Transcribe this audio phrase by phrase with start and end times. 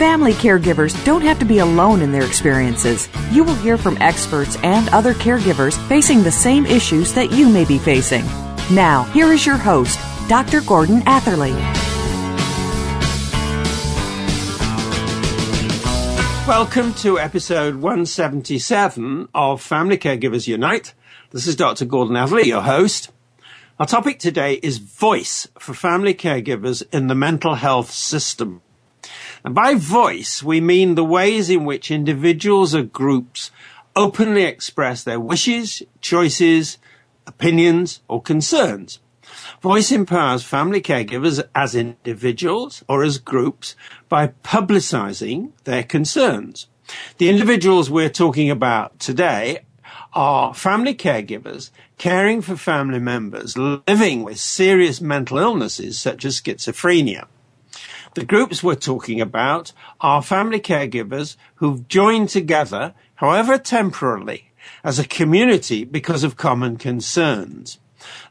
[0.00, 3.06] Family caregivers don't have to be alone in their experiences.
[3.32, 7.66] You will hear from experts and other caregivers facing the same issues that you may
[7.66, 8.24] be facing.
[8.74, 10.62] Now, here is your host, Dr.
[10.62, 11.52] Gordon Atherley.
[16.48, 20.94] Welcome to episode 177 of Family Caregivers Unite.
[21.30, 21.84] This is Dr.
[21.84, 23.10] Gordon Atherley, your host.
[23.78, 28.62] Our topic today is voice for family caregivers in the mental health system.
[29.44, 33.50] And by voice, we mean the ways in which individuals or groups
[33.96, 36.78] openly express their wishes, choices,
[37.26, 38.98] opinions, or concerns.
[39.62, 43.76] Voice empowers family caregivers as individuals or as groups
[44.08, 46.66] by publicizing their concerns.
[47.18, 49.60] The individuals we're talking about today
[50.12, 57.26] are family caregivers caring for family members living with serious mental illnesses such as schizophrenia.
[58.14, 64.50] The groups we're talking about are family caregivers who've joined together, however temporarily,
[64.82, 67.78] as a community because of common concerns.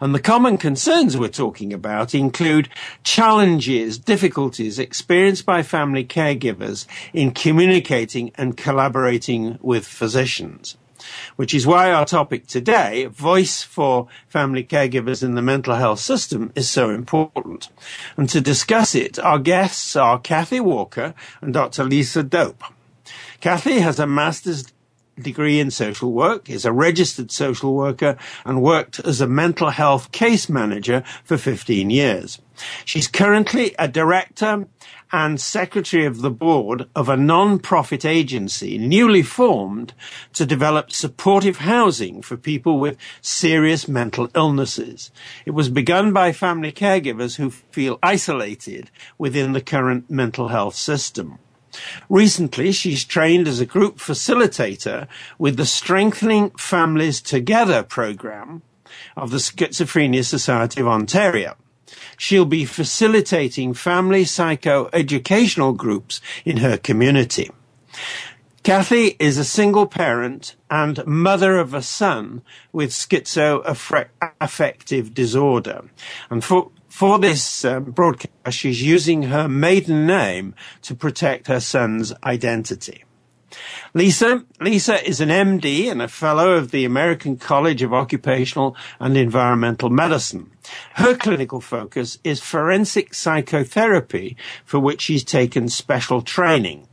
[0.01, 2.67] And the common concerns we're talking about include
[3.03, 10.75] challenges, difficulties experienced by family caregivers in communicating and collaborating with physicians
[11.35, 16.51] which is why our topic today, voice for family caregivers in the mental health system,
[16.55, 17.69] is so important.
[18.17, 21.83] And to discuss it, our guests are Kathy Walker and Dr.
[21.83, 22.63] Lisa Doupe.
[23.39, 24.65] Kathy has a master's
[25.21, 30.11] degree in social work, is a registered social worker, and worked as a mental health
[30.11, 32.39] case manager for 15 years.
[32.85, 34.67] She's currently a director
[35.11, 39.93] and secretary of the board of a non-profit agency newly formed
[40.33, 45.11] to develop supportive housing for people with serious mental illnesses.
[45.45, 51.39] It was begun by family caregivers who feel isolated within the current mental health system.
[52.09, 58.63] Recently, she's trained as a group facilitator with the Strengthening Families Together program
[59.15, 61.55] of the Schizophrenia Society of Ontario.
[62.19, 67.49] She'll be facilitating family psycho-educational groups in her community.
[68.61, 72.41] Kathy is a single parent and mother of a son
[72.73, 75.85] with schizoaffective disorder.
[76.29, 82.11] And for, for this um, broadcast, she's using her maiden name to protect her son's
[82.25, 83.05] identity.
[83.93, 89.17] Lisa, Lisa is an MD and a fellow of the American College of Occupational and
[89.17, 90.51] Environmental Medicine.
[90.95, 96.87] Her clinical focus is forensic psychotherapy, for which she's taken special training.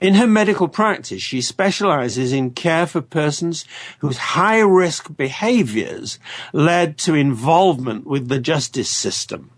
[0.00, 3.64] In her medical practice, she specializes in care for persons
[3.98, 6.18] whose high risk behaviors
[6.52, 9.50] led to involvement with the justice system.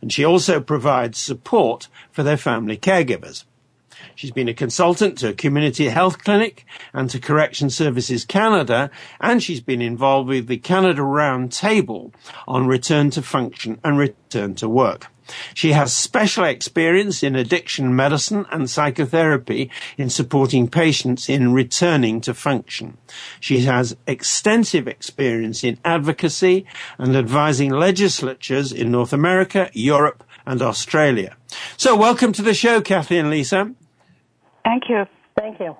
[0.00, 3.44] And she also provides support for their family caregivers.
[4.16, 9.42] She's been a consultant to a community health clinic and to Correction Services Canada, and
[9.42, 12.12] she's been involved with the Canada Roundtable
[12.46, 15.08] on return to function and return to work.
[15.54, 22.34] She has special experience in addiction medicine and psychotherapy in supporting patients in returning to
[22.34, 22.98] function.
[23.40, 26.66] She has extensive experience in advocacy
[26.98, 31.36] and advising legislatures in North America, Europe, and Australia.
[31.76, 33.74] So welcome to the show, Kathy and Lisa.
[34.64, 35.04] Thank you.
[35.36, 35.76] Thank you.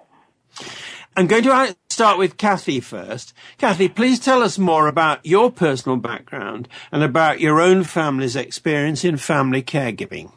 [1.17, 3.33] I'm going to start with Kathy first.
[3.59, 9.05] Kathy, please tell us more about your personal background and about your own family's experience
[9.05, 10.33] in family caregiving.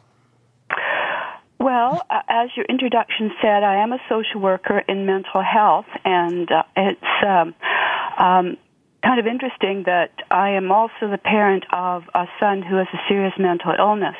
[1.58, 6.48] Well, uh, as your introduction said, I am a social worker in mental health, and
[6.50, 7.54] uh, it's um,
[8.16, 8.56] um,
[9.02, 12.98] kind of interesting that I am also the parent of a son who has a
[13.08, 14.16] serious mental illness.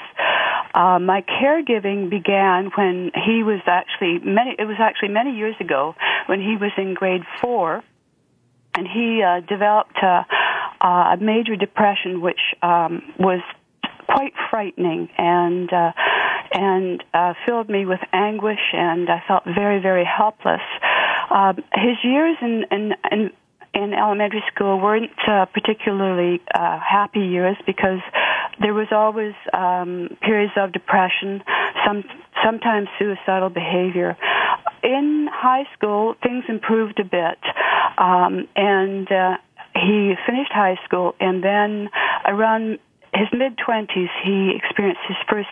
[0.75, 4.55] Uh, my caregiving began when he was actually many.
[4.59, 5.95] It was actually many years ago
[6.27, 7.83] when he was in grade four,
[8.75, 10.27] and he uh, developed a,
[10.81, 13.41] a major depression, which um, was
[14.07, 15.93] quite frightening and uh
[16.53, 20.63] and uh, filled me with anguish, and I felt very, very helpless.
[21.31, 23.31] Uh, his years in, in, in
[23.75, 28.01] in elementary school weren't uh, particularly uh, happy years because
[28.61, 31.43] there was always um, periods of depression,
[31.87, 32.05] some
[32.45, 34.17] sometimes suicidal behavior.
[34.83, 37.39] In high school, things improved a bit,
[37.99, 39.37] um, and uh,
[39.75, 41.89] he finished high school, and then
[42.27, 42.79] around
[43.15, 45.49] his mid 20s, he experienced his first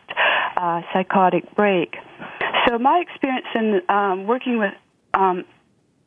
[0.57, 1.97] uh, psychotic break.
[2.67, 4.75] So my experience in um, working with
[5.15, 5.45] um,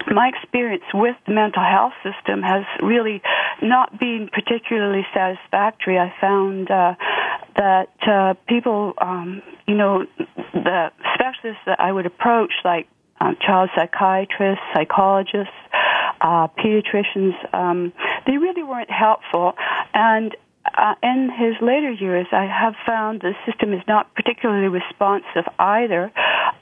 [0.08, 3.22] my experience with the mental health system has really
[3.62, 5.98] not been particularly satisfactory.
[6.00, 6.96] I found uh,
[7.56, 10.06] that uh, people, um, you know,
[10.54, 12.88] the specialists that I would approach, like
[13.20, 15.54] um, child psychiatrists, psychologists,
[16.22, 17.94] uh, pediatricians, um,
[18.26, 19.54] they really weren't helpful.
[19.94, 20.36] And
[20.78, 26.12] uh, in his later years, I have found the system is not particularly responsive either.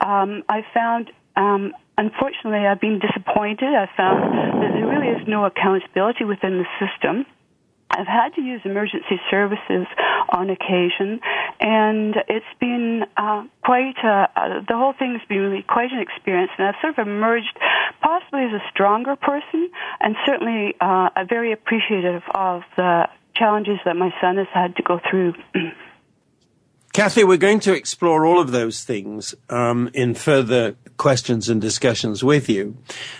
[0.01, 3.73] Um, I found um, unfortunately, I've been disappointed.
[3.73, 7.25] I found that there really is no accountability within the system.
[7.89, 9.87] I've had to use emergency services
[10.29, 11.19] on occasion,
[11.59, 15.99] and it's been uh, quite a, uh, the whole thing has been really quite an
[15.99, 16.51] experience.
[16.57, 17.57] And I've sort of emerged
[18.01, 19.71] possibly as a stronger person,
[20.01, 24.99] and certainly uh, very appreciative of the challenges that my son has had to go
[25.09, 25.33] through.
[26.93, 32.23] Kathy, we're going to explore all of those things um, in further questions and discussions
[32.23, 32.75] with you.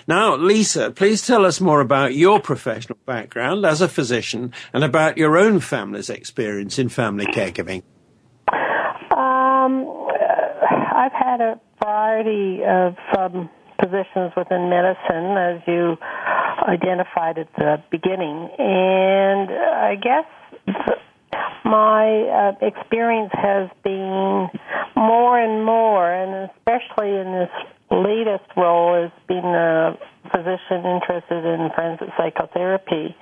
[0.07, 5.17] Now, Lisa, please tell us more about your professional background as a physician and about
[5.17, 7.83] your own family's experience in family caregiving.
[9.15, 9.85] Um,
[10.95, 13.49] I've had a variety of um,
[13.79, 15.97] positions within medicine, as you
[16.67, 20.25] identified at the beginning, and I guess
[21.65, 24.49] my uh, experience has been
[24.95, 27.51] more and more, and especially in this
[27.91, 29.97] latest role as being a
[30.31, 33.15] physician interested in forensic psychotherapy,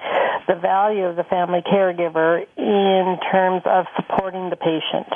[0.48, 5.08] the value of the family caregiver in terms of supporting the patient.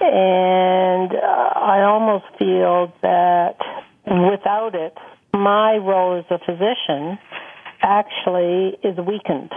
[0.00, 3.56] And uh, I almost feel that
[4.06, 4.96] without it,
[5.32, 7.18] my role as a physician
[7.82, 9.52] actually is weakened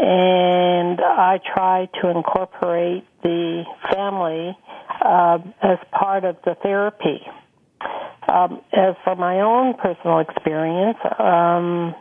[0.00, 4.56] and I try to incorporate the family
[5.04, 7.20] uh, as part of the therapy.
[8.26, 11.94] Um, as for my own personal experience, um,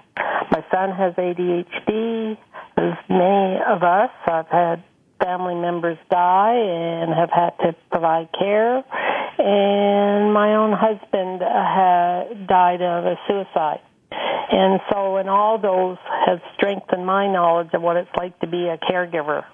[0.51, 2.37] my son has ADHD.
[2.77, 4.83] As many of us, I've had
[5.21, 8.77] family members die and have had to provide care.
[8.77, 13.81] And my own husband had died of a suicide.
[14.11, 18.67] And so, in all those has strengthened my knowledge of what it's like to be
[18.67, 19.45] a caregiver.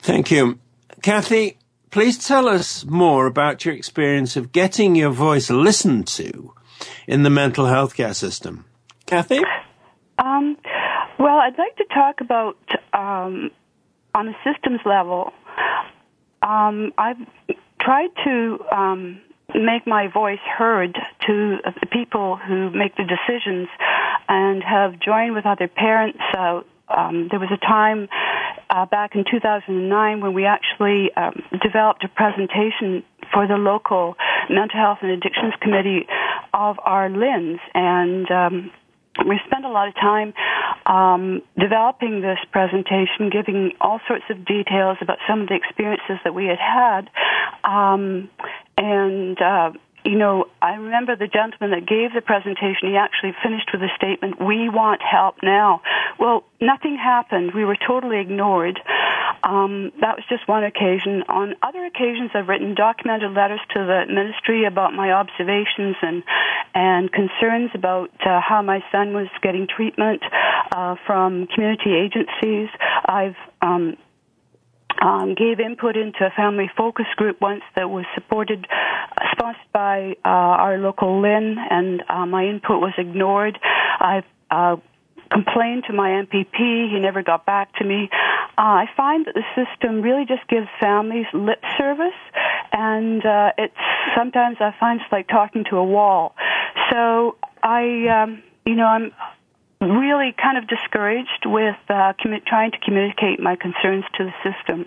[0.00, 0.58] Thank you.
[1.02, 1.58] Kathy,
[1.90, 6.54] please tell us more about your experience of getting your voice listened to
[7.06, 8.64] in the mental health care system.
[9.06, 9.40] Kathy?
[10.18, 10.56] Um,
[11.18, 12.58] well, I'd like to talk about
[12.92, 13.50] um,
[14.14, 15.32] on a systems level.
[16.42, 17.18] Um, I've
[17.80, 19.20] tried to um,
[19.54, 20.94] make my voice heard
[21.26, 23.68] to the people who make the decisions
[24.28, 26.18] and have joined with other parents.
[26.88, 28.08] Um, there was a time
[28.68, 34.16] uh, back in 2009 when we actually um, developed a presentation for the local
[34.48, 36.06] mental health and addictions committee
[36.52, 38.70] of our LHINs and um,
[39.26, 40.32] we spent a lot of time
[40.86, 46.34] um, developing this presentation, giving all sorts of details about some of the experiences that
[46.34, 47.10] we had had,
[47.64, 48.30] um,
[48.80, 49.72] and uh,
[50.04, 53.90] you know, I remember the gentleman that gave the presentation, he actually finished with a
[53.96, 55.82] statement, we want help now.
[56.18, 57.52] Well, nothing happened.
[57.54, 58.80] We were totally ignored.
[59.42, 61.24] Um, that was just one occasion.
[61.28, 66.22] On other occasions, I've written documented letters to the ministry about my observations and,
[66.74, 70.22] and concerns about uh, how my son was getting treatment
[70.72, 72.68] uh, from community agencies.
[73.04, 73.96] I've um,
[75.00, 80.16] um, gave input into a family focus group once that was supported, uh, sponsored by
[80.24, 83.58] uh, our local LHIN, and uh, my input was ignored.
[83.98, 84.76] I've uh,
[85.30, 86.92] complained to my MPP.
[86.92, 88.08] He never got back to me.
[88.58, 92.20] Uh, I find that the system really just gives families lip service,
[92.72, 93.74] and uh, it's
[94.16, 96.34] sometimes I find it's like talking to a wall.
[96.90, 99.12] So I, um, you know, I'm
[99.80, 104.86] really kind of discouraged with uh, commu- trying to communicate my concerns to the system.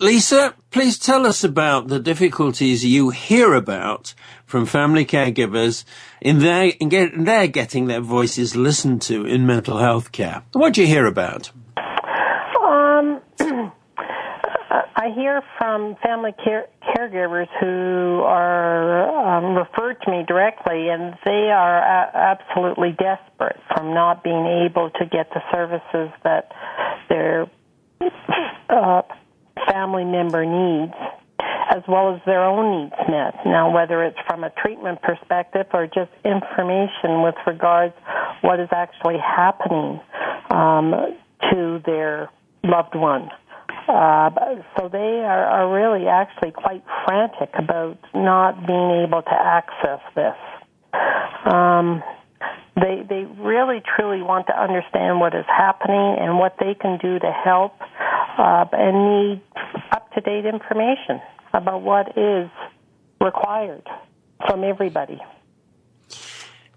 [0.00, 4.12] Lisa, please tell us about the difficulties you hear about
[4.44, 5.84] from family caregivers
[6.20, 10.42] in their, in, get, in their getting their voices listened to in mental health care.
[10.52, 11.50] What do you hear about?
[12.60, 13.20] Um,
[15.04, 16.64] I hear from family care,
[16.96, 23.92] caregivers who are um, referred to me directly, and they are a- absolutely desperate from
[23.92, 26.52] not being able to get the services that
[27.10, 27.50] their
[28.70, 29.02] uh,
[29.70, 30.94] family member needs,
[31.68, 33.34] as well as their own needs met.
[33.44, 37.94] Now, whether it's from a treatment perspective or just information with regards
[38.40, 40.00] what is actually happening
[40.48, 40.94] um,
[41.52, 42.30] to their
[42.62, 43.28] loved one.
[43.86, 50.36] So they are, are really actually quite frantic about not being able to access this.
[51.52, 52.02] Um,
[52.76, 57.18] they they really truly want to understand what is happening and what they can do
[57.18, 57.72] to help,
[58.38, 58.96] uh, and
[59.30, 59.42] need
[59.92, 61.20] up to date information
[61.52, 62.50] about what is
[63.20, 63.86] required
[64.46, 65.20] from everybody.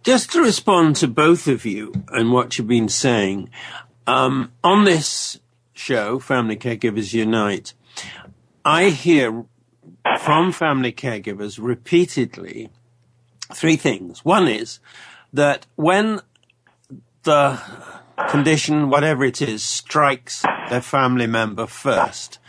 [0.04, 3.50] Just to respond to both of you and what you've been saying,
[4.06, 5.40] um, on this
[5.78, 7.74] show, Family Caregivers Unite,
[8.66, 9.46] I hear
[10.20, 12.70] from family caregivers repeatedly
[13.54, 14.26] three things.
[14.26, 14.80] One is
[15.34, 16.22] that when
[17.24, 17.62] the
[18.30, 22.40] condition, whatever it is, strikes their family member first,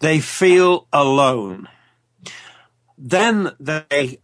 [0.00, 1.68] they feel alone.
[2.98, 4.18] Then they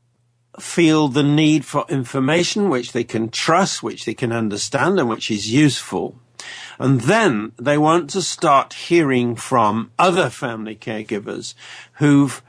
[0.58, 5.30] feel the need for information which they can trust, which they can understand, and which
[5.30, 6.18] is useful.
[6.79, 11.55] And then they want to start hearing from other family caregivers
[11.95, 12.43] who've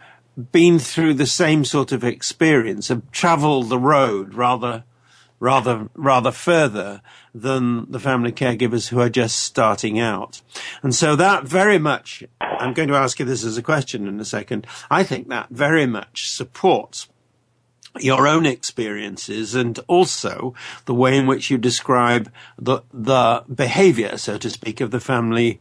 [0.52, 4.84] been through the same sort of experience, have traveled the road rather,
[5.40, 7.02] rather, rather further
[7.36, 10.42] than the family caregivers who are just starting out.
[10.82, 14.20] And so that very much, I'm going to ask you this as a question in
[14.20, 14.66] a second.
[14.90, 17.08] I think that very much supports
[18.00, 20.54] your own experiences and also
[20.86, 25.60] the way in which you describe the the behavior, so to speak, of the family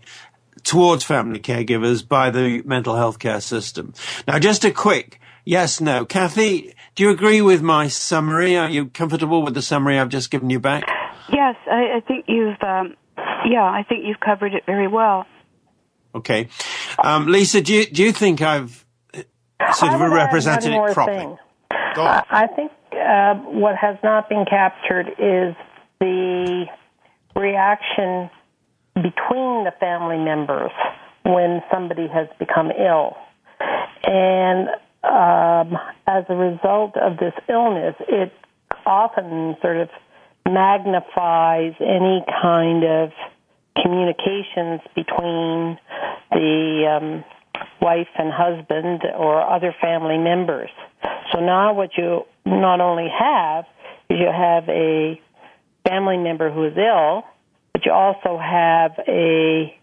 [0.65, 3.93] towards family caregivers by the mental health care system.
[4.27, 6.05] Now, just a quick yes, no.
[6.05, 8.57] Kathy, do you agree with my summary?
[8.57, 10.85] Are you comfortable with the summary I've just given you back?
[11.33, 12.97] Yes, I, I think you've, um,
[13.47, 15.27] yeah, I think you've covered it very well.
[16.15, 16.49] Okay.
[17.03, 18.85] Um, Lisa, do you, do you think I've
[19.75, 21.19] sort of represented it properly?
[21.19, 21.39] Thing.
[22.31, 25.55] I think uh, what has not been captured is
[26.01, 26.67] the
[27.35, 28.31] reaction
[28.95, 30.71] between the family members
[31.25, 33.17] when somebody has become ill.
[34.05, 34.69] And
[35.05, 38.33] um, as a result of this illness, it
[38.87, 39.89] often sort of
[40.47, 43.11] magnifies any kind of
[43.81, 45.79] communications between
[46.31, 47.25] the um,
[47.81, 50.71] wife and husband or other family members.
[51.33, 53.65] So now what you not only have
[54.09, 55.21] is you have a
[55.87, 57.25] family member who is ill,
[57.73, 59.75] but you also have a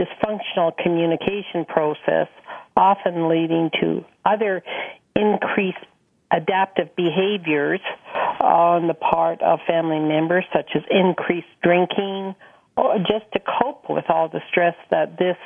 [0.00, 2.28] dysfunctional communication process,
[2.76, 4.62] often leading to other
[5.14, 5.78] increased
[6.30, 7.80] adaptive behaviors
[8.40, 12.34] on the part of family members, such as increased drinking,
[12.76, 15.36] or just to cope with all the stress that this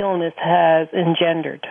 [0.00, 1.66] illness has engendered.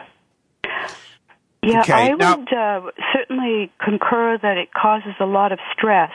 [1.62, 2.82] Yeah, Okay, I now- would uh,
[3.14, 6.12] certainly concur that it causes a lot of stress.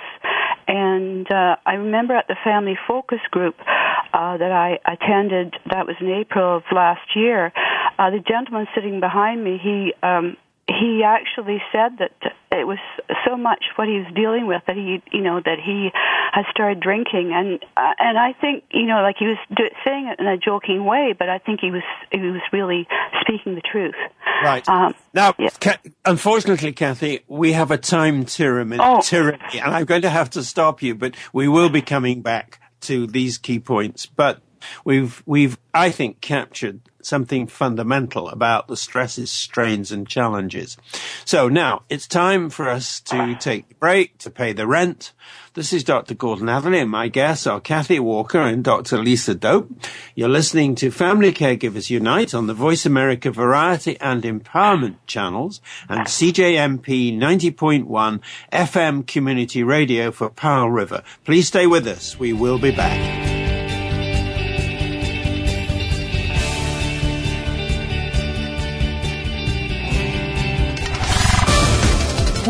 [0.67, 5.97] And uh, I remember at the family focus group uh, that I attended, that was
[6.01, 7.53] in April of last year,
[7.99, 12.13] uh, the gentleman sitting behind me, he um, he actually said that
[12.51, 12.79] it was
[13.27, 15.91] so much what he was dealing with that he, you know, that he
[16.33, 20.09] has started drinking, and uh, and I think, you know, like he was do- saying
[20.09, 22.87] it in a joking way, but I think he was he was really
[23.21, 23.95] speaking the truth.
[24.43, 24.67] Right.
[24.69, 25.51] Um, Now, yeah.
[25.61, 29.01] Ca- unfortunately, Kathy, we have a time tyranny, Oh.
[29.01, 32.59] tyranny, and I'm going to have to stop you, but we will be coming back
[32.83, 34.07] to these key points.
[34.07, 34.41] But
[34.85, 40.77] we've, we've, I think, captured something fundamental about the stresses, strains, and challenges.
[41.25, 45.13] So now it's time for us to take the break, to pay the rent.
[45.55, 46.15] This is Dr.
[46.15, 48.99] Gordon Atherley, and my guests are Kathy Walker and Dr.
[48.99, 49.71] Lisa Doupe.
[50.17, 56.09] You're listening to Family Caregivers Unite on the Voice America Variety and Empowerment channels and
[56.09, 58.21] CJMP 90.1
[58.53, 61.05] FM Community Radio for Powell River.
[61.25, 62.19] Please stay with us.
[62.19, 63.24] We will be back.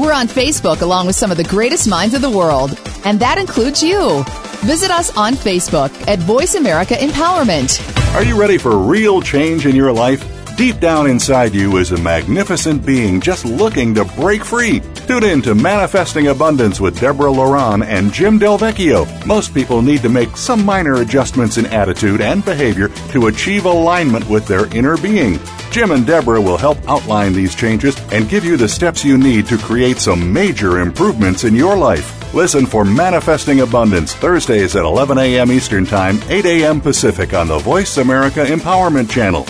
[0.04, 3.38] We're on Facebook along with some of the greatest minds of the world, and that
[3.38, 4.22] includes you.
[4.66, 7.80] Visit us on Facebook at Voice America Empowerment.
[8.14, 10.22] Are you ready for real change in your life?
[10.58, 14.80] Deep down inside you is a magnificent being just looking to break free.
[15.06, 19.26] Tune in to Manifesting Abundance with Deborah Loran and Jim Delvecchio.
[19.26, 24.28] Most people need to make some minor adjustments in attitude and behavior to achieve alignment
[24.28, 25.40] with their inner being.
[25.74, 29.44] Jim and Deborah will help outline these changes and give you the steps you need
[29.48, 32.32] to create some major improvements in your life.
[32.32, 35.50] Listen for Manifesting Abundance Thursdays at 11 a.m.
[35.50, 36.80] Eastern Time, 8 a.m.
[36.80, 39.44] Pacific on the Voice America Empowerment Channel.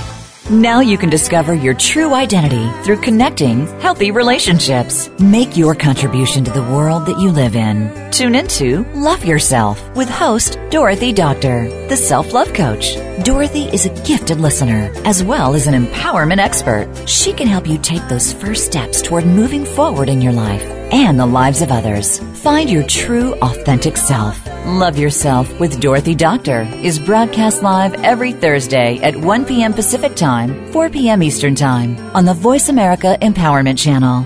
[0.50, 5.08] Now you can discover your true identity through connecting healthy relationships.
[5.18, 8.10] Make your contribution to the world that you live in.
[8.10, 12.94] Tune into Love Yourself with host Dorothy Doctor, the self love coach.
[13.24, 16.90] Dorothy is a gifted listener as well as an empowerment expert.
[17.08, 21.18] She can help you take those first steps toward moving forward in your life and
[21.18, 22.20] the lives of others.
[22.44, 24.40] Find your true, authentic self.
[24.64, 29.72] Love Yourself with Dorothy Doctor is broadcast live every Thursday at 1 p.m.
[29.72, 31.20] Pacific Time, 4 p.m.
[31.24, 34.22] Eastern Time on the Voice America Empowerment Channel.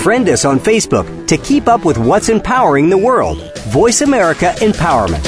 [0.00, 3.58] Friend us on Facebook to keep up with what's empowering the world.
[3.66, 5.26] Voice America Empowerment.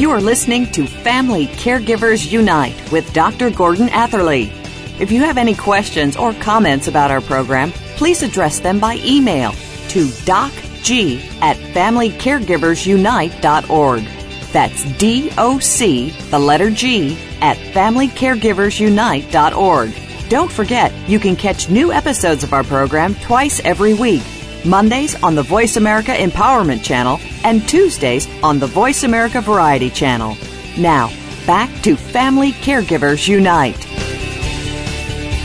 [0.00, 3.50] You are listening to Family Caregivers Unite with Dr.
[3.50, 4.61] Gordon Atherley.
[5.02, 9.50] If you have any questions or comments about our program, please address them by email
[9.88, 14.04] to docg at familycaregiversunite.org.
[14.52, 19.94] That's D O C, the letter G, at familycaregiversunite.org.
[20.28, 24.22] Don't forget, you can catch new episodes of our program twice every week.
[24.64, 30.36] Mondays on the Voice America Empowerment Channel and Tuesdays on the Voice America Variety Channel.
[30.78, 31.10] Now,
[31.44, 33.88] back to Family Caregivers Unite.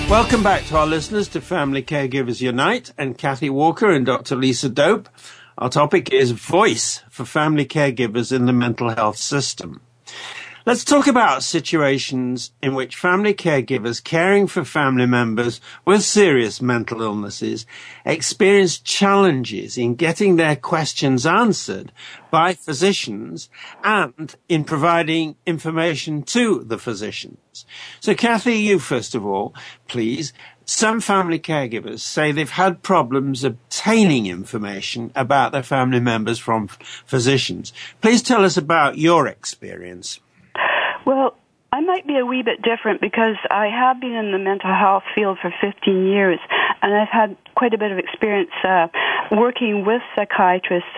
[0.09, 4.37] Welcome back to our listeners to Family Caregivers Unite and Kathy Walker and Dr.
[4.37, 5.09] Lisa Doupe.
[5.57, 9.81] Our topic is voice for family caregivers in the mental health system.
[10.67, 17.01] Let's talk about situations in which family caregivers caring for family members with serious mental
[17.01, 17.65] illnesses
[18.03, 21.93] experience challenges in getting their questions answered
[22.31, 23.49] by physicians
[23.81, 27.65] and in providing information to the physicians.
[28.01, 29.55] So Kathy, you first of all,
[29.87, 30.33] please,
[30.65, 37.71] some family caregivers say they've had problems obtaining information about their family members from physicians.
[38.01, 40.19] Please tell us about your experience.
[41.07, 41.37] Well,
[41.71, 45.03] I might be a wee bit different because I have been in the mental health
[45.15, 46.37] field for 15 years,
[46.81, 48.87] and I've had quite a bit of experience uh,
[49.31, 50.89] working with psychiatrists,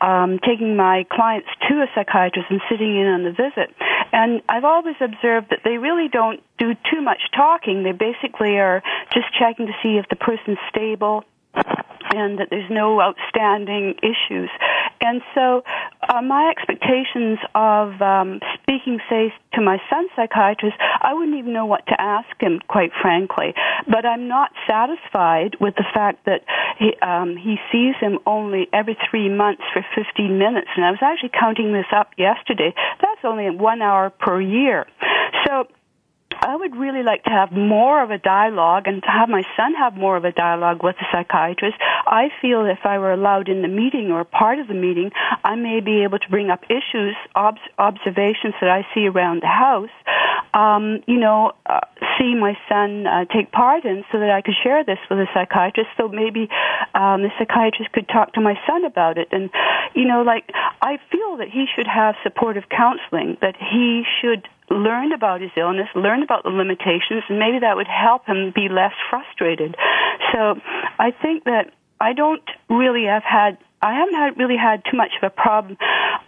[0.00, 3.74] um, taking my clients to a psychiatrist and sitting in on the visit.
[4.12, 7.82] And I've always observed that they really don't do too much talking.
[7.82, 11.24] They basically are just checking to see if the person's stable,
[12.14, 14.50] and that there's no outstanding issues.
[15.00, 15.62] And so,
[16.08, 21.66] uh, my expectations of um, speaking, say, to my son's psychiatrist, I wouldn't even know
[21.66, 23.54] what to ask him, quite frankly.
[23.86, 26.40] But I'm not satisfied with the fact that
[26.78, 30.68] he, um, he sees him only every three months for 15 minutes.
[30.76, 32.72] And I was actually counting this up yesterday.
[33.00, 34.86] That's only one hour per year.
[35.46, 35.66] So
[36.40, 39.74] I would really like to have more of a dialogue and to have my son
[39.74, 41.76] have more of a dialogue with the psychiatrist.
[42.06, 45.10] I feel if I were allowed in the meeting or part of the meeting,
[45.44, 49.48] I may be able to bring up issues, ob- observations that I see around the
[49.48, 49.90] house,
[50.54, 51.80] um, you know, uh,
[52.18, 55.26] see my son uh, take part in so that I could share this with a
[55.34, 55.90] psychiatrist.
[55.96, 56.48] So maybe
[56.94, 59.28] um, the psychiatrist could talk to my son about it.
[59.32, 59.50] And,
[59.94, 65.12] you know, like, I feel that he should have supportive counseling, that he should learn
[65.12, 68.94] about his illness, learned about the limitations, and maybe that would help him be less
[69.10, 69.76] frustrated.
[70.32, 70.60] So
[70.98, 75.12] I think that I don't really have had, I haven't had, really had too much
[75.20, 75.78] of a problem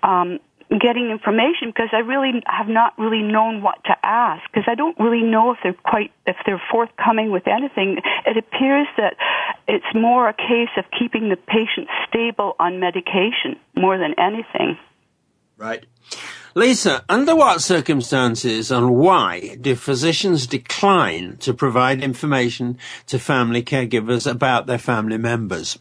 [0.03, 0.39] um,
[0.71, 4.99] getting information because I really have not really known what to ask because I don't
[5.01, 7.99] really know if they're quite if they're forthcoming with anything.
[8.27, 9.17] It appears that
[9.67, 14.79] it's more a case of keeping the patient stable on medication more than anything.
[15.57, 15.85] Right.
[16.59, 24.29] Lisa, under what circumstances and why do physicians decline to provide information to family caregivers
[24.29, 25.79] about their family members?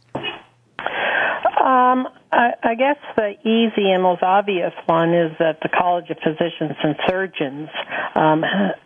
[1.65, 6.17] Um, I, I guess the easy and most obvious one is that the College of
[6.17, 7.69] Physicians and Surgeons,
[8.15, 8.43] um,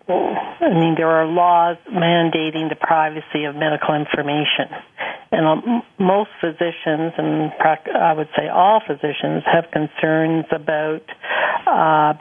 [0.08, 4.69] I mean, there are laws mandating the privacy of medical information.
[5.32, 7.51] And um, most physicians, and
[7.95, 11.01] I would say all physicians, have concerns about
[11.65, 12.13] uh,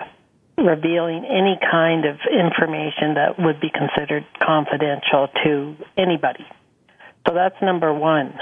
[0.57, 6.47] revealing any kind of information that would be considered confidential to anybody.
[7.27, 8.33] So that's number one.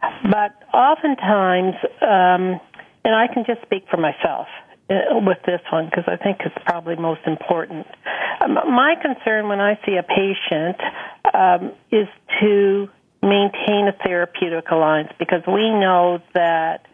[0.00, 2.60] But oftentimes, um,
[3.04, 4.46] and I can just speak for myself,
[4.90, 7.86] uh, with this one because I think it's probably most important.
[8.40, 10.80] Um, my concern when I see a patient
[11.34, 12.08] um, is
[12.40, 12.88] to
[13.22, 16.86] maintain a therapeutic alliance because we know that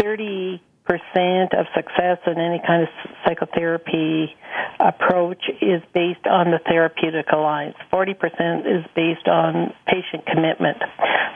[0.00, 2.88] 30 percent of success in any kind of
[3.24, 4.34] psychotherapy
[4.80, 7.76] approach is based on the therapeutic alliance.
[7.92, 8.10] 40%
[8.66, 10.78] is based on patient commitment.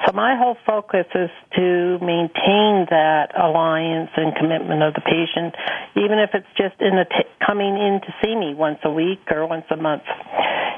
[0.07, 5.55] So my whole focus is to maintain that alliance and commitment of the patient,
[5.97, 9.21] even if it's just in the t- coming in to see me once a week
[9.31, 10.03] or once a month.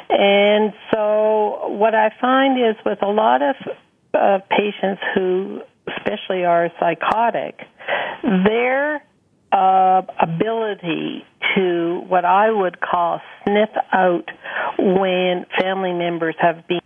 [0.09, 3.57] And so what I find is with a lot of
[4.15, 7.61] uh, patients who especially are psychotic,
[8.23, 9.03] their
[9.53, 14.29] uh, ability to what I would call sniff out
[14.79, 16.81] when family members have been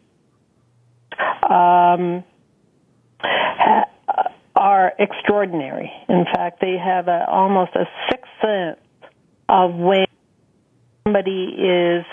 [1.42, 2.24] um,
[3.20, 3.88] ha-
[4.54, 5.90] are extraordinary.
[6.08, 8.78] In fact, they have a, almost a sixth sense
[9.48, 10.06] of when
[11.04, 12.04] somebody is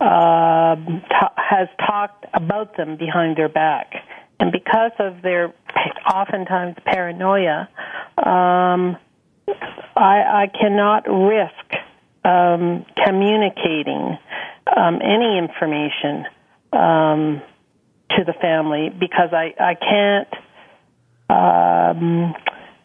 [0.00, 3.92] uh, t- has talked about them behind their back.
[4.40, 5.52] And because of their
[6.12, 7.68] oftentimes paranoia,
[8.16, 8.96] um,
[9.96, 11.84] I, I cannot risk
[12.24, 14.18] um, communicating
[14.76, 16.26] um, any information
[16.72, 17.42] um,
[18.10, 20.28] to the family because I, I can't
[21.30, 22.34] um,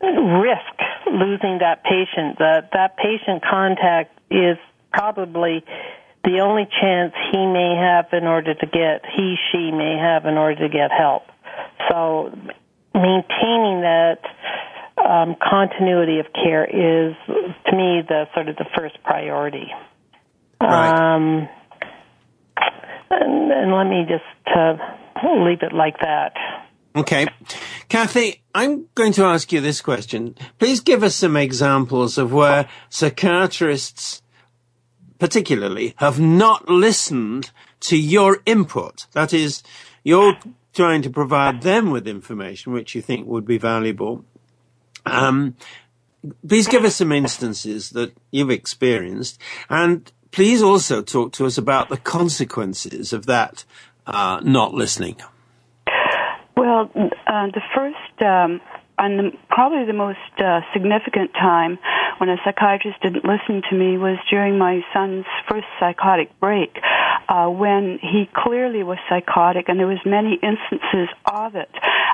[0.01, 0.73] risk
[1.11, 2.39] losing that patient.
[2.39, 4.57] That that patient contact is
[4.91, 5.63] probably
[6.23, 10.37] the only chance he may have in order to get he she may have in
[10.37, 11.23] order to get help.
[11.89, 12.31] So
[12.93, 14.19] maintaining that
[14.97, 19.67] um, continuity of care is, to me, the sort of the first priority.
[20.61, 20.89] Right.
[20.89, 21.49] Um,
[23.09, 24.77] and, and let me just uh,
[25.45, 26.33] leave it like that.
[26.95, 27.27] Okay.
[27.89, 30.35] Kathy, I'm going to ask you this question.
[30.59, 34.21] Please give us some examples of where psychiatrists,
[35.19, 39.07] particularly, have not listened to your input.
[39.13, 39.63] That is,
[40.03, 40.35] you're
[40.73, 44.25] trying to provide them with information which you think would be valuable.
[45.05, 45.55] Um,
[46.47, 51.89] please give us some instances that you've experienced, and please also talk to us about
[51.89, 53.65] the consequences of that
[54.07, 55.17] uh, not listening.
[56.55, 58.61] Well, uh, the first um,
[58.97, 61.79] and the, probably the most uh, significant time
[62.17, 66.77] when a psychiatrist didn't listen to me was during my son's first psychotic break,
[67.27, 71.69] uh, when he clearly was psychotic, and there was many instances of it.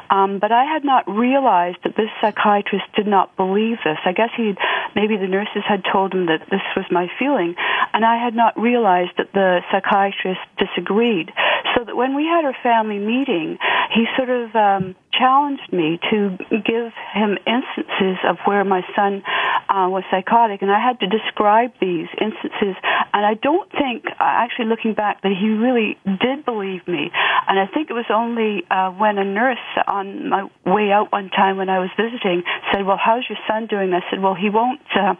[0.09, 3.97] Um, but I had not realized that this psychiatrist did not believe this.
[4.05, 4.55] I guess he,
[4.95, 7.55] maybe the nurses had told him that this was my feeling,
[7.93, 11.31] and I had not realized that the psychiatrist disagreed.
[11.79, 13.57] So that when we had our family meeting,
[13.95, 19.23] he sort of um, challenged me to give him instances of where my son
[19.69, 22.75] uh, was psychotic, and I had to describe these instances.
[23.13, 27.11] And I don't think, uh, actually looking back, that he really did believe me.
[27.47, 31.29] And I think it was only uh, when a nurse on my way out one
[31.29, 34.49] time when I was visiting said, "Well, how's your son doing?" I said, "Well, he
[34.49, 35.15] won't uh,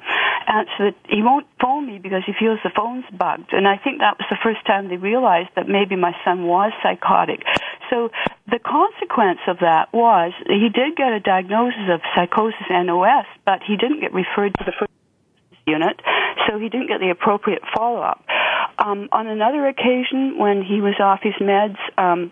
[0.47, 0.91] answer.
[0.91, 4.19] The, he won't phone me because he feels the phone's bugged." And I think that
[4.19, 7.43] was the first time they realized that maybe my son was psychotic.
[7.89, 8.09] So
[8.49, 13.77] the consequence of that was he did get a diagnosis of psychosis NOS, but he
[13.77, 14.91] didn't get referred to the first
[15.65, 16.01] unit,
[16.47, 18.25] so he didn't get the appropriate follow up.
[18.77, 22.31] Um, on another occasion, when he was off his meds, um,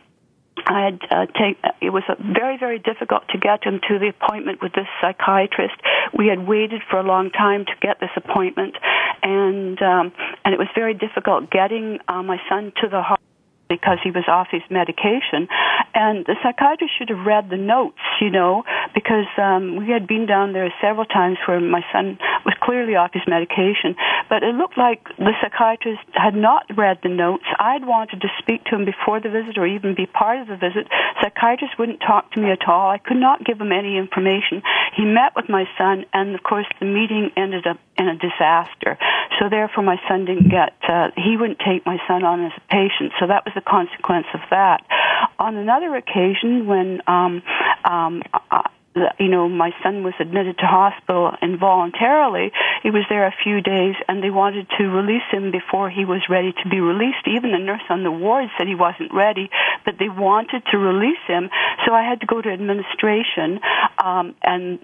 [0.65, 1.57] I had uh, take.
[1.81, 5.75] It was very, very difficult to get him to the appointment with this psychiatrist.
[6.17, 8.75] We had waited for a long time to get this appointment,
[9.21, 10.11] and um,
[10.43, 13.26] and it was very difficult getting uh, my son to the hospital
[13.69, 15.47] because he was off his medication.
[15.93, 20.25] And the psychiatrist should have read the notes, you know, because um, we had been
[20.25, 23.95] down there several times where my son was clearly off his medication.
[24.29, 27.45] But it looked like the psychiatrist had not read the notes.
[27.59, 30.57] I'd wanted to speak to him before the visit or even be part of the
[30.57, 30.87] visit.
[31.21, 32.89] Psychiatrist wouldn't talk to me at all.
[32.89, 34.61] I could not give him any information.
[34.95, 38.97] He met with my son, and of course, the meeting ended up in a disaster.
[39.39, 40.73] So therefore, my son didn't get.
[40.87, 43.13] Uh, he wouldn't take my son on as a patient.
[43.19, 44.81] So that was the consequence of that.
[45.39, 47.41] On another occasion, when um,
[47.85, 48.63] um, uh,
[49.19, 52.51] you know, my son was admitted to hospital involuntarily.
[52.83, 56.21] He was there a few days and they wanted to release him before he was
[56.29, 57.27] ready to be released.
[57.27, 59.49] Even the nurse on the ward said he wasn't ready,
[59.85, 61.49] but they wanted to release him.
[61.85, 63.59] So I had to go to administration,
[63.97, 64.79] um, and,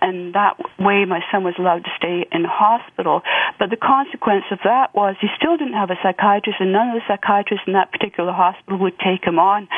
[0.00, 3.22] and that way my son was allowed to stay in hospital.
[3.58, 6.94] But the consequence of that was he still didn't have a psychiatrist and none of
[6.94, 9.68] the psychiatrists in that particular hospital would take him on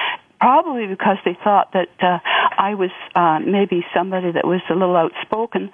[0.41, 2.19] probably because they thought that uh,
[2.59, 5.71] I was uh, maybe somebody that was a little outspoken.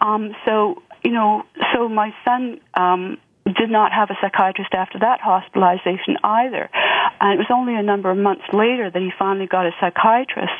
[0.00, 5.20] Um, so you know, so my son um, did not have a psychiatrist after that
[5.20, 6.68] hospitalization either.
[7.20, 10.52] And it was only a number of months later that he finally got a psychiatrist.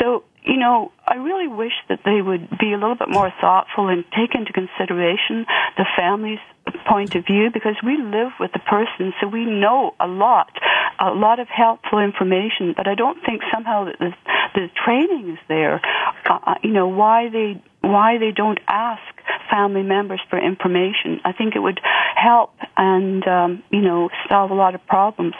[0.00, 3.88] So, you know, I really wish that they would be a little bit more thoughtful
[3.88, 5.44] and take into consideration
[5.76, 6.42] the family's
[6.88, 10.50] point of view because we live with the person, so we know a lot,
[10.98, 12.74] a lot of helpful information.
[12.76, 14.10] But I don't think somehow that the,
[14.54, 15.80] the training is there.
[16.28, 19.02] Uh, uh you know why they why they don't ask
[19.50, 21.20] family members for information.
[21.24, 21.80] I think it would
[22.16, 25.34] help and um, you know solve a lot of problems.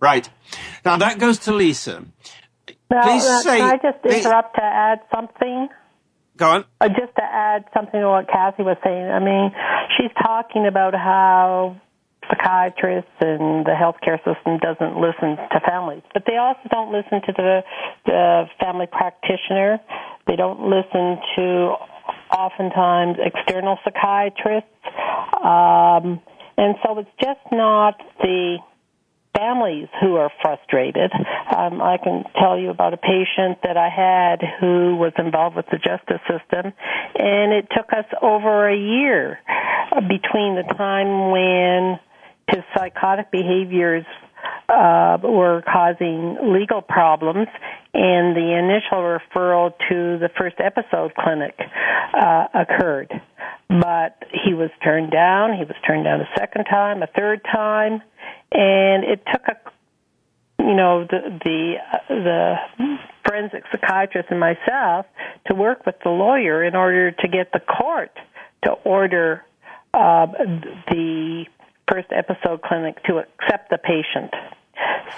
[0.00, 0.28] Right
[0.84, 2.04] now that goes to Lisa.
[2.90, 5.68] Now, Please uh, say, can I just interrupt to add something?
[6.36, 6.64] Go on.
[6.80, 9.10] Uh, just to add something to what Kathy was saying.
[9.10, 9.52] I mean,
[9.96, 11.76] she's talking about how
[12.28, 17.32] psychiatrists and the healthcare system doesn't listen to families, but they also don't listen to
[17.36, 17.60] the,
[18.06, 19.80] the family practitioner.
[20.26, 21.74] They don't listen to
[22.32, 24.70] oftentimes external psychiatrists,
[25.42, 26.20] um,
[26.56, 28.58] and so it's just not the
[29.42, 31.10] families who are frustrated.
[31.56, 35.66] Um, I can tell you about a patient that I had who was involved with
[35.66, 36.72] the justice system,
[37.18, 39.38] and it took us over a year
[40.08, 41.98] between the time when
[42.48, 44.04] his psychotic behaviors
[44.68, 47.48] uh, were causing legal problems
[47.94, 51.54] and the initial referral to the first episode clinic
[52.14, 53.10] uh, occurred.
[53.80, 55.54] But he was turned down.
[55.54, 58.02] He was turned down a second time, a third time,
[58.52, 59.56] and it took a
[60.58, 62.54] you know the the uh, the
[63.24, 65.06] forensic psychiatrist and myself
[65.46, 68.12] to work with the lawyer in order to get the court
[68.64, 69.44] to order
[69.94, 70.26] uh,
[70.90, 71.44] the
[71.90, 74.32] first episode clinic to accept the patient.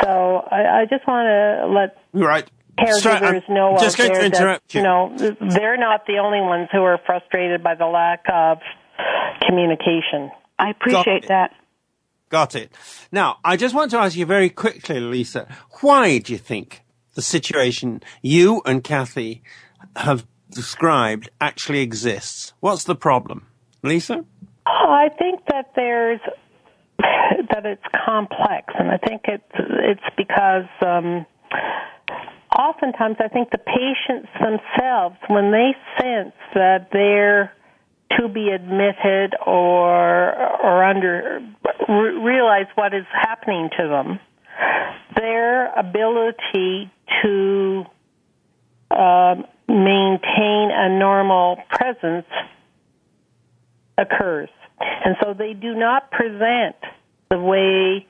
[0.02, 4.30] So I, I just want to let right caregivers so, know just out going there
[4.30, 7.87] to interrupt that you know they're not the only ones who are frustrated by the
[7.87, 8.58] lack of
[9.46, 10.30] communication.
[10.58, 11.52] I appreciate that.
[12.28, 12.72] Got it.
[13.12, 15.46] Now, I just want to ask you very quickly, Lisa,
[15.80, 16.82] why do you think
[17.14, 19.42] the situation you and Kathy
[19.96, 22.52] have described actually exists?
[22.60, 23.46] What's the problem?
[23.82, 24.24] Lisa?
[24.66, 26.20] I think that there's
[26.98, 31.26] that it's complex, and I think it's it's because um,
[32.58, 37.52] oftentimes I think the patients themselves, when they sense that they're
[38.18, 41.40] to be admitted or or under
[41.88, 44.20] re- realize what is happening to them,
[45.16, 46.90] their ability
[47.22, 47.84] to
[48.90, 52.26] um, maintain a normal presence
[53.98, 56.76] occurs, and so they do not present
[57.30, 58.06] the way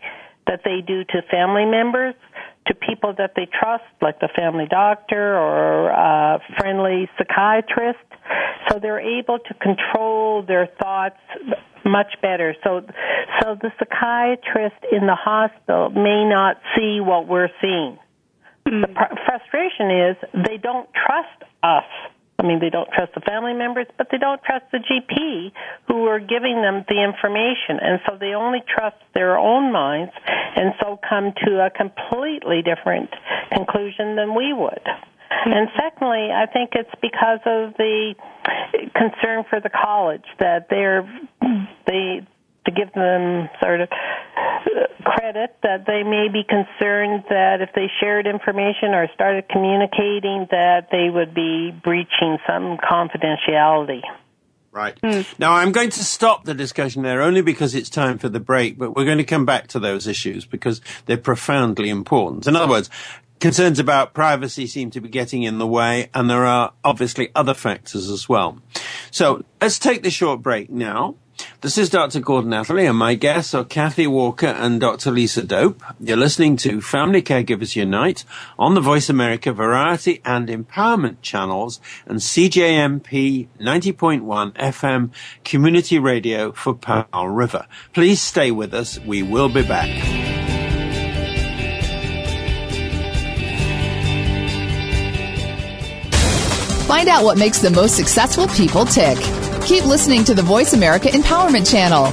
[0.46, 2.14] that they do to family members
[2.66, 7.98] to people that they trust, like the family doctor or a friendly psychiatrist.
[8.68, 11.20] So they're able to control their thoughts
[11.84, 12.56] much better.
[12.64, 12.80] So,
[13.42, 17.98] so the psychiatrist in the hospital may not see what we're seeing.
[18.64, 18.94] The mm.
[18.94, 20.16] pr- frustration is
[20.48, 21.84] they don't trust us
[22.44, 25.50] I mean, they don't trust the family members, but they don't trust the GP
[25.88, 27.80] who are giving them the information.
[27.80, 33.08] And so they only trust their own minds and so come to a completely different
[33.50, 34.84] conclusion than we would.
[35.30, 38.14] And secondly, I think it's because of the
[38.94, 41.08] concern for the college that they're
[41.86, 42.26] they
[42.66, 43.88] to give them sort of
[45.04, 50.88] credit that they may be concerned that if they shared information or started communicating that
[50.90, 54.00] they would be breaching some confidentiality.
[54.74, 55.00] Right.
[55.02, 55.38] Mm.
[55.38, 58.76] Now, I'm going to stop the discussion there only because it's time for the break,
[58.76, 62.48] but we're going to come back to those issues because they're profoundly important.
[62.48, 62.90] In other words,
[63.38, 67.54] concerns about privacy seem to be getting in the way, and there are obviously other
[67.54, 68.58] factors as well.
[69.12, 71.14] So let's take the short break now.
[71.64, 72.20] This is Dr.
[72.20, 75.10] Gordon Atherley, and my guests are Kathy Walker and Dr.
[75.10, 75.80] Lisa Doupe.
[75.98, 78.26] You're listening to Family Caregivers Unite
[78.58, 85.10] on the Voice America Variety and Empowerment channels and CJMP 90.1 FM
[85.42, 87.66] Community Radio for Powell River.
[87.94, 89.00] Please stay with us.
[89.00, 89.88] We will be back.
[96.86, 99.16] Find out what makes the most successful people tick.
[99.64, 102.04] Keep listening to the Voice America Empowerment Channel.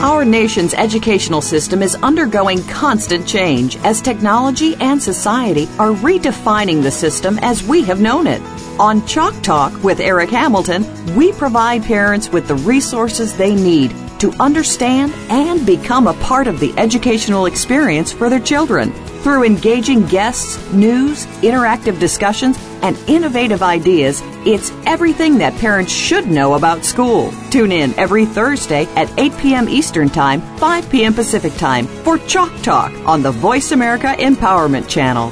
[0.01, 6.91] Our nation's educational system is undergoing constant change as technology and society are redefining the
[6.91, 8.41] system as we have known it.
[8.79, 14.31] On Chalk Talk with Eric Hamilton, we provide parents with the resources they need to
[14.39, 18.91] understand and become a part of the educational experience for their children.
[19.21, 26.53] Through engaging guests, news, interactive discussions, and innovative ideas, it's everything that parents should know
[26.53, 27.33] about school.
[27.51, 29.67] Tune in every Thursday at 8 p.m.
[29.67, 31.13] Eastern Time, 5 p.m.
[31.13, 35.31] Pacific Time for Chalk Talk on the Voice America Empowerment Channel.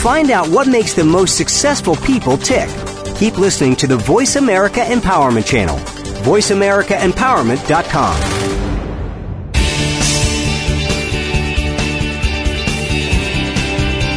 [0.00, 2.70] Find out what makes the most successful people tick.
[3.16, 5.99] Keep listening to the Voice America Empowerment Channel.
[6.22, 8.50] VoiceAmericaEmpowerment.com.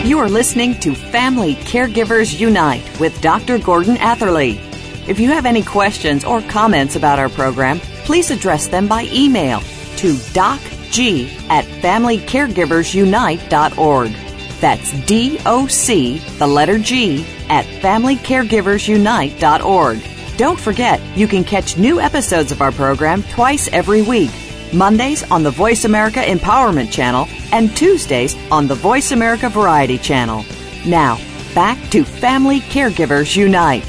[0.05, 3.57] You are listening to Family Caregivers Unite with Dr.
[3.57, 4.59] Gordon Atherley.
[5.07, 9.61] If you have any questions or comments about our program, please address them by email
[9.97, 14.11] to docg at familycaregiversunite.org.
[14.59, 20.12] That's D-O-C, the letter G, at familycaregiversunite.org.
[20.43, 24.29] Don't forget, you can catch new episodes of our program twice every week.
[24.73, 30.43] Mondays on the Voice America Empowerment Channel and Tuesdays on the Voice America Variety Channel.
[30.85, 31.17] Now,
[31.55, 33.87] back to Family Caregivers Unite.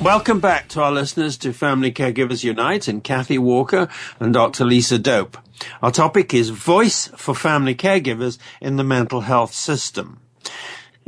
[0.00, 4.64] Welcome back to our listeners to Family Caregivers Unite and Kathy Walker and Dr.
[4.64, 5.36] Lisa Doupe.
[5.82, 10.22] Our topic is Voice for Family Caregivers in the Mental Health System.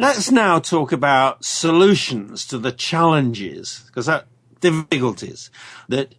[0.01, 4.27] Let's now talk about solutions to the challenges, because that
[4.61, 5.51] difficulties
[5.89, 6.15] that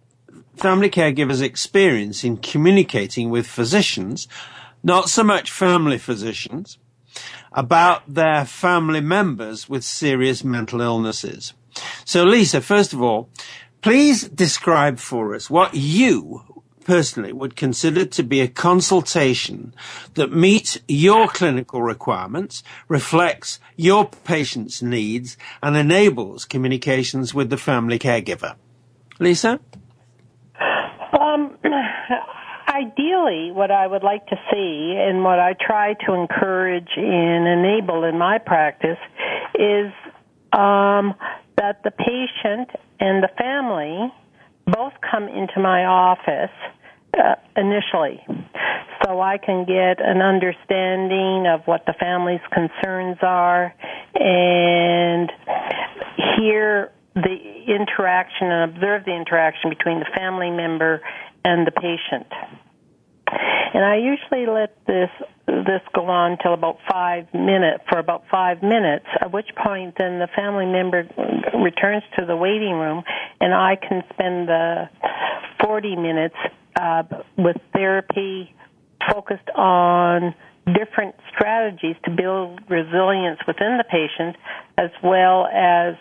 [0.57, 4.27] family caregivers experience in communicating with physicians,
[4.83, 6.77] not so much family physicians,
[7.53, 11.53] about their family members with serious mental illnesses.
[12.03, 13.29] So Lisa, first of all,
[13.81, 19.73] please describe for us what you personally would consider to be a consultation
[20.15, 27.99] that meets your clinical requirements, reflects your patient's needs, and enables communications with the family
[27.99, 28.55] caregiver.
[29.19, 29.59] Lisa?
[31.19, 31.57] Um,
[32.67, 38.03] ideally, what I would like to see and what I try to encourage and enable
[38.03, 38.97] in my practice
[39.55, 39.91] is
[40.53, 41.13] um,
[41.57, 44.13] that the patient and the family
[44.71, 46.55] both come into my office
[47.17, 48.23] uh, initially
[49.03, 53.73] so I can get an understanding of what the family's concerns are
[54.15, 55.31] and
[56.37, 61.01] hear the interaction and observe the interaction between the family member
[61.43, 62.27] and the patient.
[63.73, 65.09] And I usually let this
[65.45, 69.05] this go on till about five minutes for about five minutes.
[69.19, 71.07] At which point, then the family member
[71.57, 73.03] returns to the waiting room,
[73.41, 74.89] and I can spend the
[75.63, 76.35] forty minutes
[76.79, 77.03] uh,
[77.37, 78.53] with therapy
[79.11, 84.35] focused on different strategies to build resilience within the patient,
[84.77, 85.95] as well as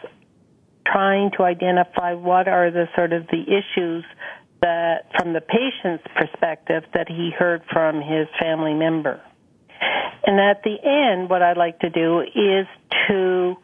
[0.87, 4.05] trying to identify what are the sort of the issues
[4.61, 9.21] that from the patient's perspective that he heard from his family member.
[10.27, 12.67] And at the end, what I'd like to do is
[13.09, 13.55] to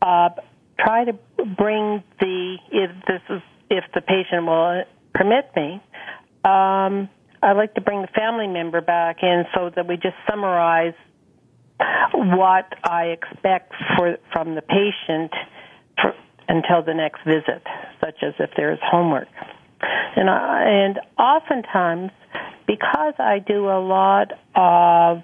[0.00, 0.30] uh,
[0.78, 1.12] try to
[1.44, 5.82] bring the if this is if the patient will permit me,
[6.44, 7.08] um,
[7.42, 10.94] I'd like to bring the family member back in so that we just summarize
[12.12, 15.32] what I expect for from the patient
[16.00, 16.14] for,
[16.48, 17.62] until the next visit,
[18.00, 19.28] such as if there is homework.
[20.16, 22.10] And I, and oftentimes,
[22.66, 25.22] because I do a lot of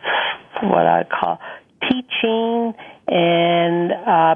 [0.63, 1.39] what I call
[1.89, 2.75] teaching
[3.09, 4.35] and uh,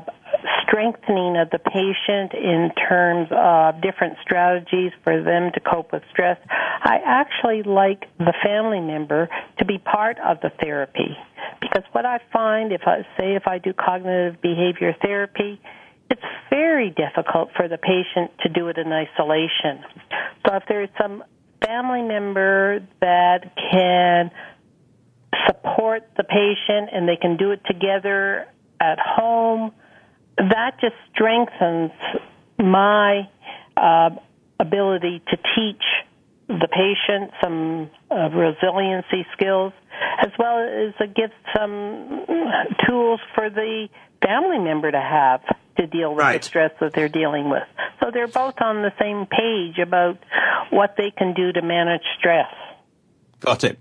[0.67, 6.39] strengthening of the patient in terms of different strategies for them to cope with stress,
[6.49, 9.29] I actually like the family member
[9.59, 11.17] to be part of the therapy.
[11.61, 15.61] Because what I find, if I say if I do cognitive behavior therapy,
[16.11, 19.85] it's very difficult for the patient to do it in isolation.
[20.47, 21.25] So if there's some
[21.65, 24.31] family member that can
[25.47, 28.47] support the patient and they can do it together
[28.81, 29.73] at home,
[30.37, 31.93] that just strengthens
[32.59, 33.29] my
[33.77, 34.11] uh,
[34.59, 35.83] ability to teach
[36.49, 39.73] the patient some uh, resiliency skills,
[40.21, 42.25] as well as it gives some
[42.87, 43.89] tools for the
[44.23, 45.41] family member to have
[45.77, 46.43] to deal with right.
[46.43, 47.63] the stress that they're dealing with.
[48.01, 50.19] So they're both on the same page about
[50.71, 52.53] what they can do to manage stress.
[53.41, 53.79] Got it.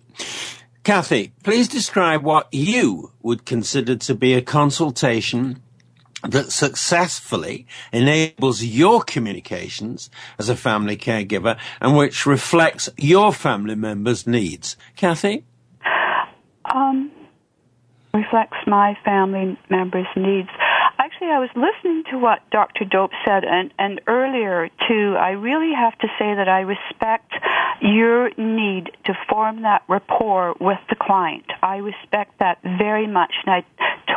[0.84, 5.62] Kathy, please describe what you would consider to be a consultation
[6.28, 14.28] that successfully enables your communications as a family caregiver and which reflects your family members'
[14.28, 14.76] needs.
[14.98, 15.46] Kathy?
[16.66, 17.12] Um,
[18.14, 20.50] reflects my family members' needs.
[21.24, 22.84] Actually, I was listening to what Dr.
[22.84, 25.16] Doupe said, and, and earlier too.
[25.18, 27.32] I really have to say that I respect
[27.82, 31.46] your need to form that rapport with the client.
[31.62, 33.64] I respect that very much, and I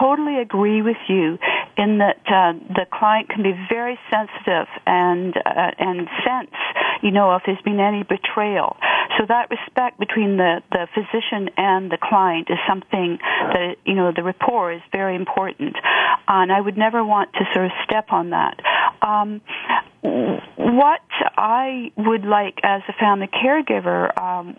[0.01, 1.39] totally agree with you
[1.77, 6.55] in that uh, the client can be very sensitive and uh, and sense,
[7.03, 8.77] you know, if there's been any betrayal.
[9.19, 13.19] So that respect between the the physician and the client is something
[13.53, 15.77] that you know the rapport is very important,
[16.29, 18.61] and I would never want to sort of step on that.
[19.03, 19.41] Um,
[20.57, 21.01] what
[21.37, 24.57] I would like as a family caregiver, um,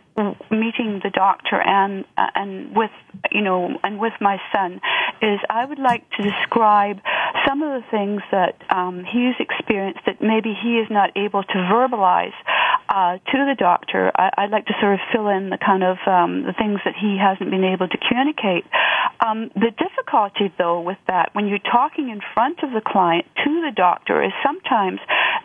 [0.51, 2.91] meeting the doctor and uh, and with
[3.31, 4.81] you know and with my son,
[5.21, 6.99] is I would like to describe
[7.47, 11.57] some of the things that um, he's experienced that maybe he is not able to
[11.71, 12.35] verbalize
[12.89, 14.11] uh, to the doctor.
[14.15, 16.95] I, would like to sort of fill in the kind of um, the things that
[16.99, 18.65] he hasn't been able to communicate.
[19.19, 23.61] Um, the difficulty, though, with that when you're talking in front of the client to
[23.61, 24.99] the doctor is sometimes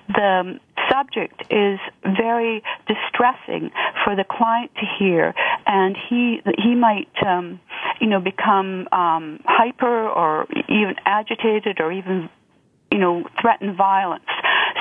[0.09, 0.59] the
[0.93, 3.71] subject is very distressing
[4.05, 5.35] for the client to hear,
[5.67, 7.61] and he he might um,
[8.01, 12.29] you know become um, hyper or even agitated or even
[12.91, 14.25] you know threaten violence.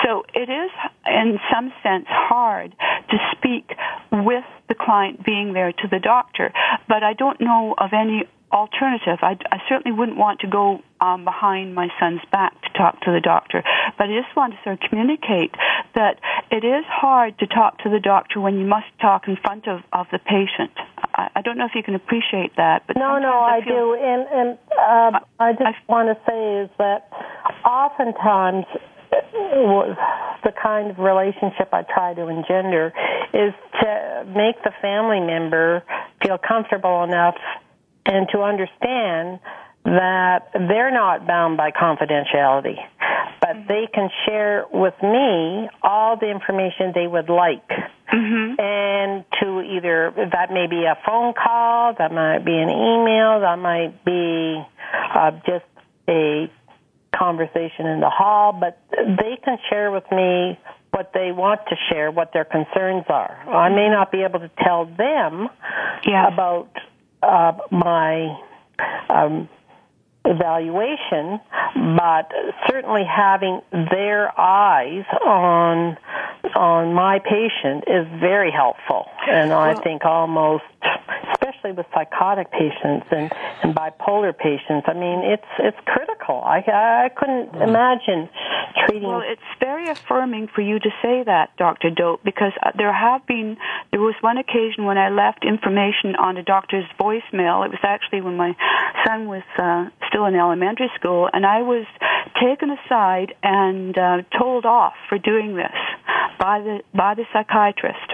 [0.03, 0.72] So it is,
[1.05, 2.76] in some sense, hard
[3.09, 3.70] to speak
[4.12, 6.51] with the client being there to the doctor.
[6.88, 9.20] But I don't know of any alternative.
[9.22, 13.12] I, I certainly wouldn't want to go um, behind my son's back to talk to
[13.12, 13.64] the doctor,
[13.97, 15.52] but I just want to sort of communicate
[15.95, 16.20] that
[16.52, 19.82] it is hard to talk to the doctor when you must talk in front of,
[19.91, 20.72] of the patient.
[21.16, 23.95] I, I don't know if you can appreciate that, but no, no, I, I do,
[23.95, 27.10] and and um, I just I, want to say is that
[27.66, 28.66] oftentimes
[30.43, 32.93] the kind of relationship I try to engender
[33.34, 35.84] is to make the family member
[36.22, 37.36] feel comfortable enough
[38.06, 39.39] and to understand
[39.84, 42.78] that they're not bound by confidentiality,
[43.39, 43.68] but mm-hmm.
[43.68, 47.68] they can share with me all the information they would like.
[48.14, 48.60] Mm-hmm.
[48.60, 53.58] And to either, that may be a phone call, that might be an email, that
[53.58, 54.62] might be
[55.16, 55.66] uh, just
[56.08, 56.52] a
[57.18, 60.60] conversation in the hall, but they can share with me
[60.91, 63.32] what they want to share, what their concerns are.
[63.47, 65.47] I may not be able to tell them
[66.06, 66.28] yeah.
[66.28, 66.70] about
[67.22, 68.38] uh, my
[69.09, 69.49] um,
[70.26, 71.39] evaluation,
[71.76, 72.32] but
[72.69, 75.97] certainly having their eyes on
[76.55, 80.63] on my patient is very helpful, and I think almost
[81.62, 83.32] especially with psychotic patients and,
[83.64, 84.86] and bipolar patients.
[84.88, 86.41] I mean, it's it's critical.
[86.43, 87.68] I I couldn't mm.
[87.68, 88.30] imagine
[88.86, 89.07] treating.
[89.07, 93.26] Well, it's very affirming for you to say that, Doctor Doupe, because uh, there have
[93.28, 93.57] been
[93.91, 97.66] there was one occasion when I left information on a doctor's voicemail.
[97.66, 98.55] It was actually when my
[99.05, 101.86] son was uh, still in elementary school, and I was
[102.41, 105.72] taken aside and uh, told off for doing this
[106.39, 108.11] by the by the psychiatrist.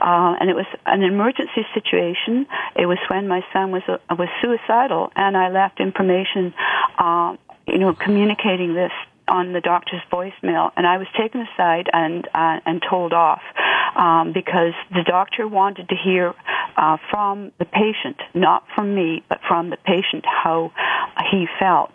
[0.00, 2.46] Uh, and it was an emergency situation.
[2.74, 6.54] It was when my son was uh, was suicidal, and I left information,
[6.98, 7.36] uh,
[7.66, 8.92] you know, communicating this
[9.28, 13.42] on the doctor's voicemail, and I was taken aside and uh, and told off
[13.96, 16.34] um, because the doctor wanted to hear
[16.76, 20.72] uh, from the patient, not from me, but from the patient how
[21.30, 21.92] he felt.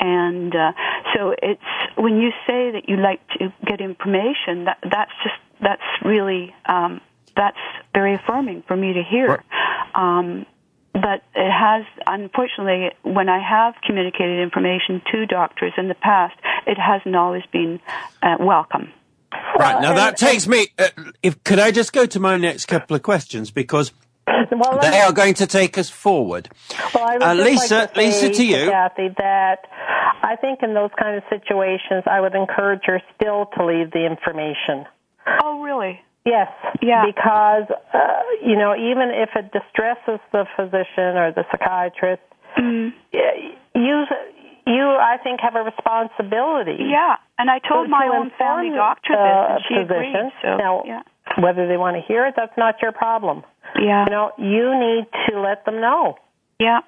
[0.00, 0.72] And uh,
[1.14, 1.62] so it's
[1.96, 7.00] when you say that you like to get information, that that's just that's really um,
[7.36, 7.56] that's
[7.94, 9.42] very affirming for me to hear.
[9.94, 10.46] Um,
[10.92, 16.34] but it has, unfortunately, when I have communicated information to doctors in the past,
[16.66, 17.80] it hasn't always been
[18.22, 18.92] uh, welcome.
[19.58, 20.68] Right now, that takes me.
[20.78, 20.88] Uh,
[21.22, 23.92] if could I just go to my next couple of questions because
[24.26, 26.50] well, they are going to take us forward.
[26.94, 29.66] Well, I would uh, Lisa, like to Lisa, to you, Kathy, that
[30.22, 34.06] I think in those kind of situations, I would encourage her still to leave the
[34.06, 34.86] information.
[35.42, 36.00] Oh, really?
[36.24, 36.48] Yes.
[36.80, 37.04] Yeah.
[37.06, 37.98] Because, uh,
[38.44, 42.22] you know, even if it distresses the physician or the psychiatrist,
[42.56, 42.92] mm.
[43.74, 44.04] you,
[44.66, 46.78] you, I think, have a responsibility.
[46.78, 47.16] Yeah.
[47.38, 50.14] And I told my own family doctor this, and she physician.
[50.14, 50.32] agreed.
[50.42, 51.02] So, now, yeah.
[51.38, 53.42] whether they want to hear it, that's not your problem.
[53.74, 54.04] Yeah.
[54.04, 56.18] You know, you need to let them know.
[56.60, 56.80] Yeah.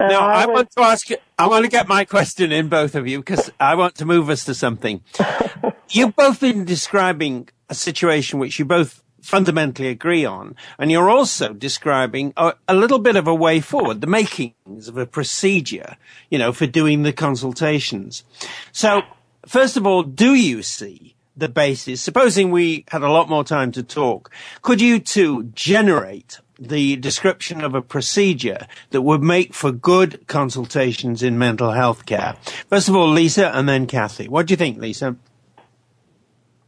[0.00, 2.52] And now, uh, I, I want to ask you, I want to get my question
[2.52, 5.02] in, both of you, because I want to move us to something.
[5.90, 10.56] You've both been describing a situation which you both fundamentally agree on.
[10.78, 14.96] And you're also describing a, a, little bit of a way forward, the makings of
[14.96, 15.96] a procedure,
[16.30, 18.24] you know, for doing the consultations.
[18.72, 19.02] So,
[19.46, 22.00] first of all, do you see the basis?
[22.00, 24.30] Supposing we had a lot more time to talk,
[24.62, 31.22] could you two generate the description of a procedure that would make for good consultations
[31.22, 32.36] in mental health care?
[32.68, 34.28] First of all, Lisa and then Kathy.
[34.28, 35.16] What do you think, Lisa?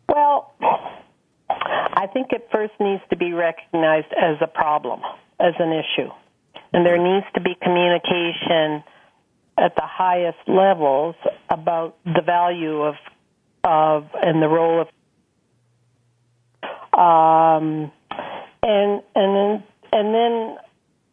[0.08, 0.54] Well,
[1.48, 5.00] I think it first needs to be recognized as a problem,
[5.38, 6.10] as an issue.
[6.72, 8.84] And there needs to be communication
[9.58, 11.14] at the highest levels
[11.50, 12.94] about the value of
[13.62, 14.88] of and the role of
[16.98, 17.92] um,
[18.62, 19.62] and and
[19.92, 20.56] and then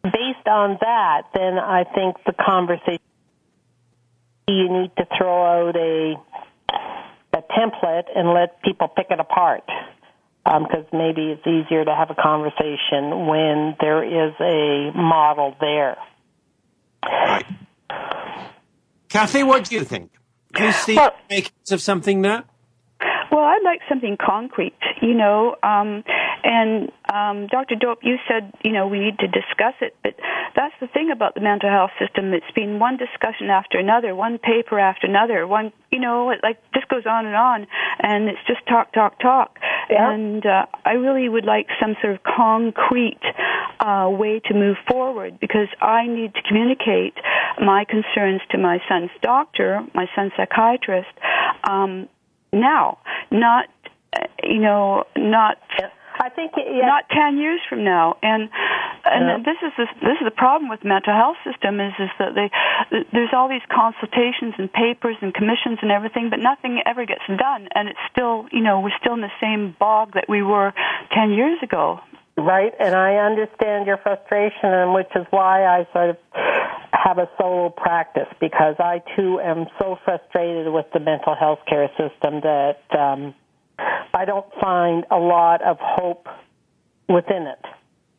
[0.02, 3.00] based on that, then I think the conversation
[4.48, 6.14] you need to throw out a
[7.34, 9.64] a template and let people pick it apart
[10.44, 15.96] because um, maybe it's easier to have a conversation when there is a model there.
[17.04, 17.44] Right.
[19.08, 20.10] Kathy, what do you think?
[20.54, 22.44] Do you see well, makings of something there?
[23.30, 25.56] Well, I'd like something concrete, you know.
[25.62, 26.02] Um,
[26.44, 27.74] and um, Dr.
[27.74, 30.14] Doupe, you said, you know, we need to discuss it, but
[30.54, 32.32] that's the thing about the mental health system.
[32.32, 36.58] It's been one discussion after another, one paper after another, one, you know, it like
[36.74, 37.66] just goes on and on,
[38.00, 39.58] and it's just talk, talk, talk.
[39.90, 40.12] Yeah.
[40.12, 43.20] And uh, I really would like some sort of concrete
[43.80, 47.14] uh, way to move forward because I need to communicate
[47.60, 51.08] my concerns to my son's doctor, my son's psychiatrist.
[51.64, 52.08] Um,
[52.52, 52.98] now,
[53.30, 53.66] not
[54.12, 55.58] uh, you know, not
[56.18, 56.86] I think yeah.
[56.86, 58.16] not ten years from now.
[58.22, 58.50] And
[59.04, 59.38] and yeah.
[59.44, 62.34] this is this, this is the problem with the mental health system is is that
[62.34, 62.50] they
[63.12, 67.68] there's all these consultations and papers and commissions and everything, but nothing ever gets done.
[67.74, 70.72] And it's still you know we're still in the same bog that we were
[71.14, 72.00] ten years ago.
[72.36, 76.16] Right, and I understand your frustration, and which is why I sort of
[76.92, 81.88] have a solo practice because I too am so frustrated with the mental health care
[81.98, 83.34] system that um,
[84.14, 86.26] I don't find a lot of hope
[87.08, 87.64] within it.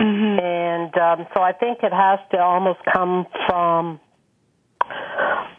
[0.01, 0.39] Mm-hmm.
[0.39, 3.99] And um, so I think it has to almost come from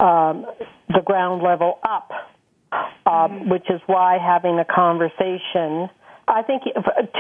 [0.01, 0.47] um,
[0.89, 2.11] the ground level up,
[2.73, 3.51] uh, mm-hmm.
[3.51, 5.91] which is why having a conversation.
[6.27, 6.63] I think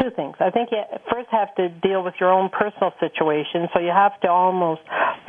[0.00, 0.36] two things.
[0.38, 0.82] I think you
[1.12, 4.82] first have to deal with your own personal situation, so you have to almost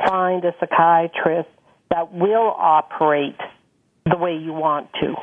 [0.06, 1.48] find a psychiatrist
[1.90, 3.38] that will operate
[4.06, 5.14] the way you want to.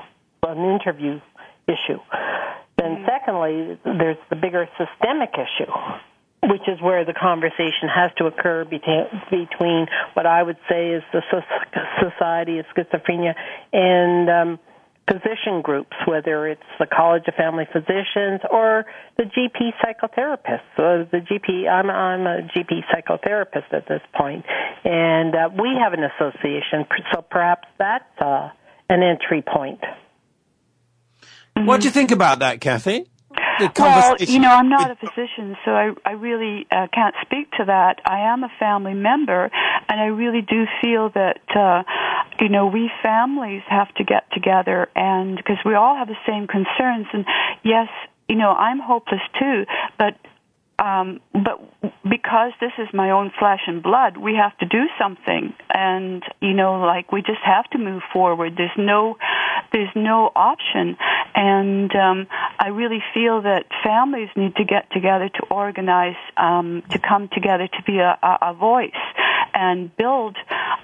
[0.43, 1.19] An interview
[1.69, 1.99] issue.
[2.77, 3.05] Then, mm-hmm.
[3.05, 5.71] secondly, there's the bigger systemic issue,
[6.49, 11.21] which is where the conversation has to occur between what I would say is the
[12.01, 13.35] Society of Schizophrenia
[13.73, 14.59] and um,
[15.09, 18.85] physician groups, whether it's the College of Family Physicians or
[19.17, 20.69] the GP psychotherapists.
[20.77, 24.45] So the GP, I'm, I'm a GP psychotherapist at this point,
[24.85, 28.49] and uh, we have an association, so perhaps that's uh,
[28.89, 29.79] an entry point.
[31.59, 31.67] Mm-hmm.
[31.67, 33.05] What do you think about that, Kathy?
[33.77, 37.65] Well, you know, I'm not a physician, so I, I really uh, can't speak to
[37.65, 37.99] that.
[38.05, 39.51] I am a family member,
[39.89, 41.83] and I really do feel that, uh,
[42.39, 46.47] you know, we families have to get together, and because we all have the same
[46.47, 47.07] concerns.
[47.11, 47.25] And
[47.63, 47.89] yes,
[48.29, 49.65] you know, I'm hopeless too,
[49.97, 50.15] but
[50.79, 51.59] um, but
[52.09, 56.53] because this is my own flesh and blood, we have to do something, and you
[56.53, 58.53] know, like we just have to move forward.
[58.55, 59.17] There's no,
[59.73, 60.95] there's no option,
[61.35, 62.27] and um,
[62.57, 67.67] I really feel that families need to get together to organize, um, to come together
[67.67, 68.91] to be a, a, a voice,
[69.53, 70.37] and build,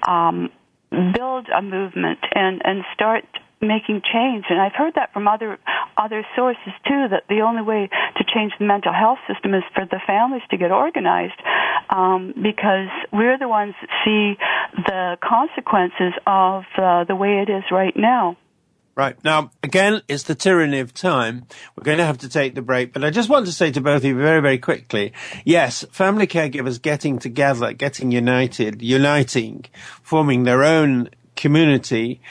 [0.06, 0.50] um,
[0.90, 3.24] build a movement, and and start
[3.60, 4.44] making change.
[4.50, 5.58] And I've heard that from other
[5.96, 7.08] other sources too.
[7.10, 10.56] That the only way to change the mental health system is for the families to
[10.56, 11.40] get organized,
[11.90, 14.38] um, because we're the ones that see
[14.86, 18.36] the consequences of uh, the way it is right now.
[18.96, 19.22] Right.
[19.22, 21.44] Now, again, it's the tyranny of time.
[21.76, 23.80] We're going to have to take the break, but I just want to say to
[23.82, 25.12] both of you very, very quickly,
[25.44, 29.66] yes, family caregivers getting together, getting united, uniting,
[30.02, 32.22] forming their own community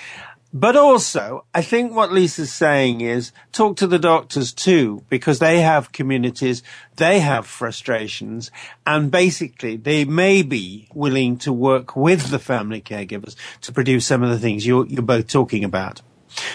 [0.55, 5.59] but also, I think what Lisa's saying is talk to the doctors too, because they
[5.59, 6.63] have communities,
[6.95, 8.51] they have frustrations,
[8.87, 14.23] and basically they may be willing to work with the family caregivers to produce some
[14.23, 16.01] of the things you're, you're both talking about.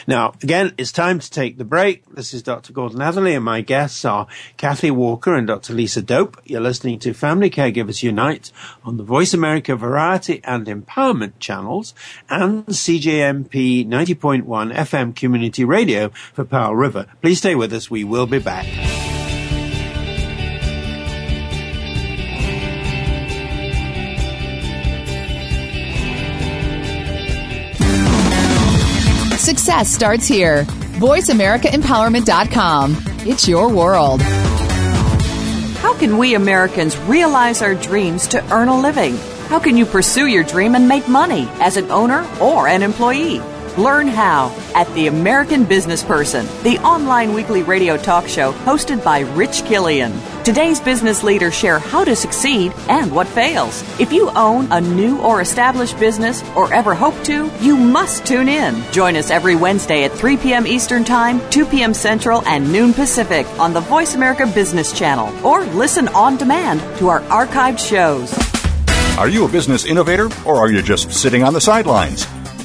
[0.06, 2.04] Now, again, it's time to take the break.
[2.14, 2.72] This is Dr.
[2.72, 4.26] Gordon Atherley, and my guests are
[4.56, 5.74] Kathy Walker and Dr.
[5.74, 6.36] Lisa Doupe.
[6.44, 8.52] You're listening to Family Caregivers Unite
[8.84, 11.94] on the Voice America Variety and Empowerment channels
[12.28, 17.06] and CJMP 90.1 FM Community Radio for Powell River.
[17.22, 17.90] Please stay with us.
[17.90, 19.09] We will be back.
[29.70, 30.64] Success starts here.
[30.98, 32.96] VoiceAmericaEmpowerment.com.
[33.20, 34.20] It's your world.
[34.20, 39.16] How can we Americans realize our dreams to earn a living?
[39.46, 43.38] How can you pursue your dream and make money as an owner or an employee?
[43.78, 49.20] Learn how at The American Business Person, the online weekly radio talk show hosted by
[49.20, 50.12] Rich Killian.
[50.42, 53.82] Today's business leaders share how to succeed and what fails.
[54.00, 58.48] If you own a new or established business or ever hope to, you must tune
[58.48, 58.82] in.
[58.90, 60.66] Join us every Wednesday at 3 p.m.
[60.66, 61.94] Eastern Time, 2 p.m.
[61.94, 67.08] Central, and noon Pacific on the Voice America Business Channel or listen on demand to
[67.08, 68.34] our archived shows.
[69.16, 72.26] Are you a business innovator or are you just sitting on the sidelines?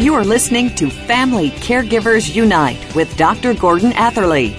[0.00, 3.52] You are listening to Family Caregivers Unite with Dr.
[3.52, 4.54] Gordon Atherley.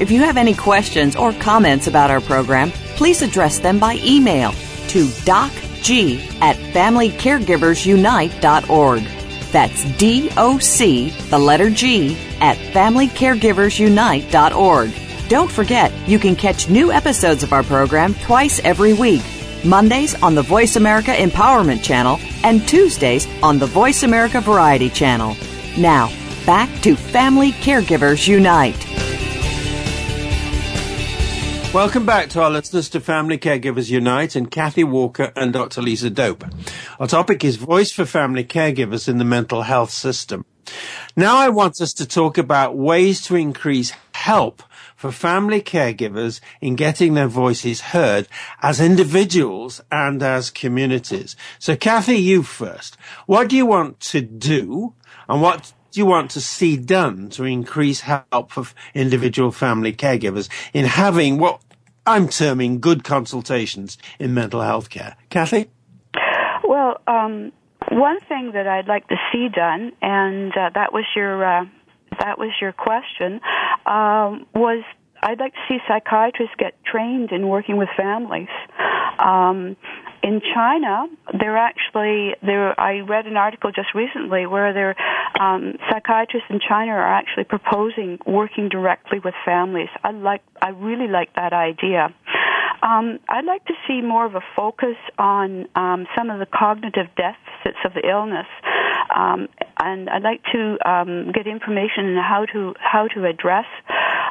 [0.00, 4.52] If you have any questions or comments about our program, please address them by email
[4.88, 9.02] to docg at familycaregiversunite.org.
[9.52, 14.90] That's D O C, the letter G, at familycaregiversunite.org.
[15.28, 19.20] Don't forget, you can catch new episodes of our program twice every week.
[19.66, 25.36] Mondays on the Voice America Empowerment Channel and Tuesdays on the Voice America Variety Channel.
[25.76, 26.10] Now,
[26.46, 28.86] back to Family Caregivers Unite.
[31.74, 35.82] Welcome back to our listeners to Family Caregivers Unite and Kathy Walker and Dr.
[35.82, 36.44] Lisa Doupe.
[36.98, 40.46] Our topic is Voice for Family Caregivers in the Mental Health System.
[41.16, 44.62] Now I want us to talk about ways to increase help
[44.96, 48.26] for family caregivers in getting their voices heard
[48.62, 51.36] as individuals and as communities.
[51.58, 52.96] So Kathy, you first.
[53.26, 54.94] What do you want to do
[55.28, 60.48] and what do you want to see done to increase help for individual family caregivers
[60.72, 61.60] in having what
[62.06, 65.16] I'm terming good consultations in mental health care?
[65.30, 65.70] Kathy?
[66.64, 67.52] Well, um,
[67.90, 71.64] one thing that I'd like to see done, and uh, that was your uh,
[72.20, 73.40] that was your question,
[73.86, 74.84] um, was
[75.22, 78.48] I'd like to see psychiatrists get trained in working with families.
[79.18, 79.76] Um,
[80.22, 81.06] in China,
[81.38, 82.78] they're actually there.
[82.78, 84.96] I read an article just recently where their
[85.40, 89.88] um, psychiatrists in China are actually proposing working directly with families.
[90.02, 92.14] I like, I really like that idea.
[92.82, 97.06] Um, I'd like to see more of a focus on um, some of the cognitive
[97.16, 98.46] deficits of the illness,
[99.14, 99.48] um,
[99.78, 103.66] and I'd like to um, get information on how to how to address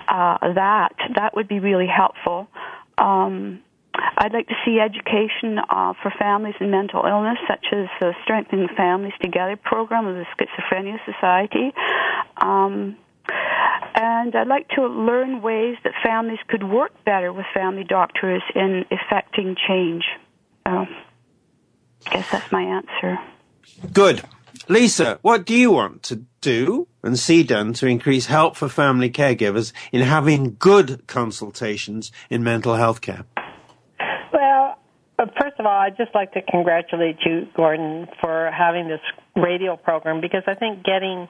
[0.08, 0.94] uh, that.
[1.16, 2.48] That would be really helpful.
[2.98, 3.62] Um,
[4.18, 8.68] I'd like to see education uh, for families in mental illness, such as the Strengthening
[8.76, 11.74] Families Together program of the Schizophrenia Society.
[12.38, 12.98] Um,
[13.96, 18.86] and I'd like to learn ways that families could work better with family doctors in
[18.92, 20.04] effecting change.
[20.68, 20.86] So,
[22.08, 23.20] I guess that's my answer.
[23.94, 24.24] Good.
[24.68, 29.10] Lisa, what do you want to do and see done to increase help for family
[29.10, 33.26] caregivers in having good consultations in mental health care?
[34.34, 34.78] Well,
[35.20, 39.02] uh, first of all, I'd just like to congratulate you, Gordon, for having this
[39.36, 41.28] radio program because I think getting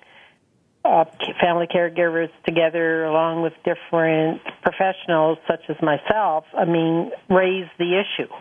[0.85, 1.05] uh,
[1.41, 8.31] family caregivers together along with different professionals such as myself, I mean, raise the issue.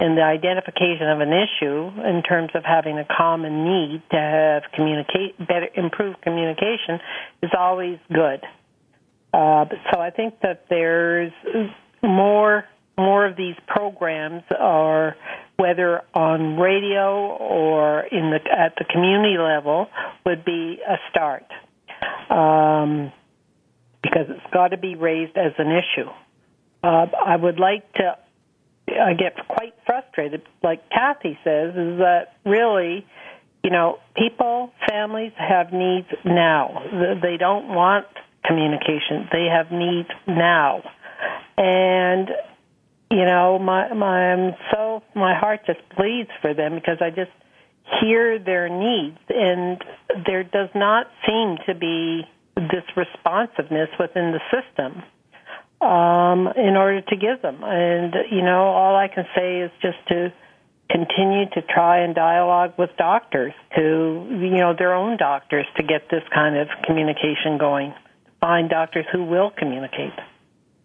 [0.00, 4.62] And the identification of an issue in terms of having a common need to have
[4.72, 7.00] communicate better, improved communication
[7.42, 8.40] is always good.
[9.32, 11.32] Uh, so I think that there's
[12.02, 12.64] more
[12.96, 15.16] more of these programs are
[15.58, 19.88] whether on radio or in the at the community level
[20.24, 21.44] would be a start
[22.30, 23.12] um,
[24.02, 26.08] because it's got to be raised as an issue.
[26.82, 28.16] Uh, I would like to.
[28.88, 33.06] I get quite frustrated, like Kathy says, is that really,
[33.62, 37.18] you know, people, families have needs now.
[37.20, 38.06] They don't want
[38.46, 39.28] communication.
[39.30, 40.82] They have needs now,
[41.58, 42.30] and
[43.10, 47.30] you know, my my I'm so my heart just bleeds for them because I just
[48.00, 49.82] hear their needs and
[50.26, 52.22] there does not seem to be
[52.56, 55.02] this responsiveness within the system
[55.80, 57.60] um, in order to give them.
[57.62, 60.32] And you know, all I can say is just to
[60.90, 66.08] continue to try and dialogue with doctors to, you know, their own doctors to get
[66.10, 67.94] this kind of communication going.
[68.40, 70.12] Find doctors who will communicate.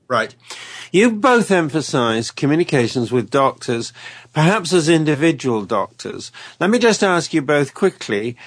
[0.08, 0.36] Right.
[0.91, 3.93] You both emphasize communications with doctors,
[4.34, 6.32] perhaps as individual doctors.
[6.60, 8.38] Let me just ask you both quickly,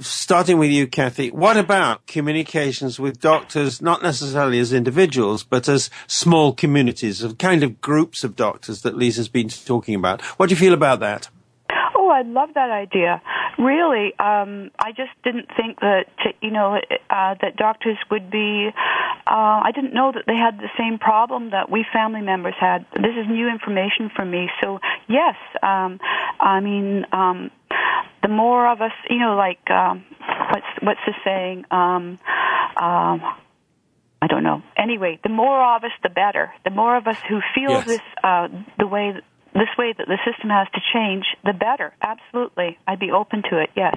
[0.00, 5.90] starting with you, Kathy, what about communications with doctors, not necessarily as individuals, but as
[6.06, 10.20] small communities, of kind of groups of doctors that Lisa's been talking about?
[10.22, 11.28] What do you feel about that?
[12.04, 13.22] Oh, I love that idea.
[13.58, 16.04] Really, um, I just didn't think that
[16.42, 16.76] you know
[17.08, 18.68] uh, that doctors would be.
[19.26, 22.84] Uh, I didn't know that they had the same problem that we family members had.
[22.92, 24.50] This is new information for me.
[24.62, 25.98] So yes, um,
[26.40, 27.50] I mean, um,
[28.22, 30.04] the more of us, you know, like um,
[30.50, 31.64] what's what's the saying?
[31.70, 32.18] Um,
[32.76, 33.22] um,
[34.20, 34.62] I don't know.
[34.76, 36.52] Anyway, the more of us, the better.
[36.64, 37.86] The more of us who feel Yes.
[37.86, 38.48] this uh,
[38.78, 39.14] the way
[39.54, 41.94] this way that the system has to change, the better.
[42.02, 43.70] Absolutely, I'd be open to it.
[43.76, 43.96] Yes.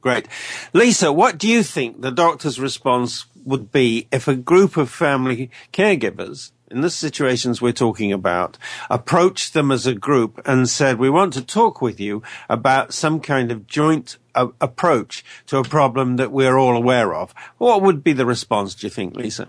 [0.00, 0.26] Great.
[0.72, 5.50] Lisa, what do you think the doctor's response would be if a group of family
[5.72, 8.56] caregivers in the situations we're talking about
[8.88, 13.20] approached them as a group and said, we want to talk with you about some
[13.20, 17.34] kind of joint uh, approach to a problem that we're all aware of.
[17.58, 19.48] What would be the response, do you think, Lisa?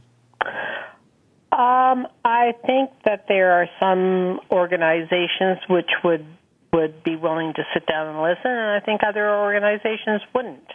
[2.32, 6.26] I think that there are some organizations which would
[6.74, 10.70] would be willing to sit down and listen, and I think other organizations wouldn't.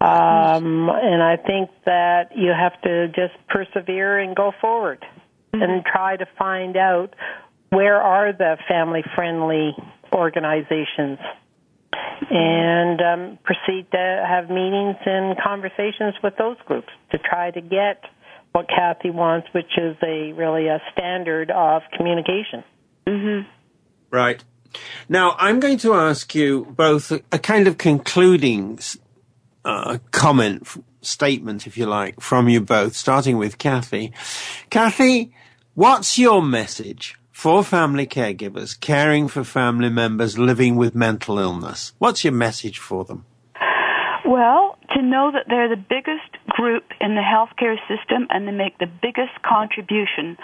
[0.00, 5.04] Um, and I think that you have to just persevere and go forward
[5.52, 7.14] and try to find out
[7.70, 9.74] where are the family friendly
[10.12, 11.18] organizations
[12.30, 18.04] and um, proceed to have meetings and conversations with those groups to try to get
[18.56, 22.64] what Kathy wants, which is a really a standard of communication.
[23.06, 23.46] Mm-hmm.
[24.10, 24.42] Right.
[25.10, 28.78] Now, I'm going to ask you both a, a kind of concluding
[29.62, 30.66] uh, comment,
[31.02, 34.14] statement, if you like, from you both, starting with Kathy.
[34.70, 35.34] Kathy,
[35.74, 41.92] what's your message for family caregivers caring for family members living with mental illness?
[41.98, 43.26] What's your message for them?
[44.26, 48.76] Well, to know that they're the biggest group in the healthcare system and they make
[48.78, 50.36] the biggest contribution.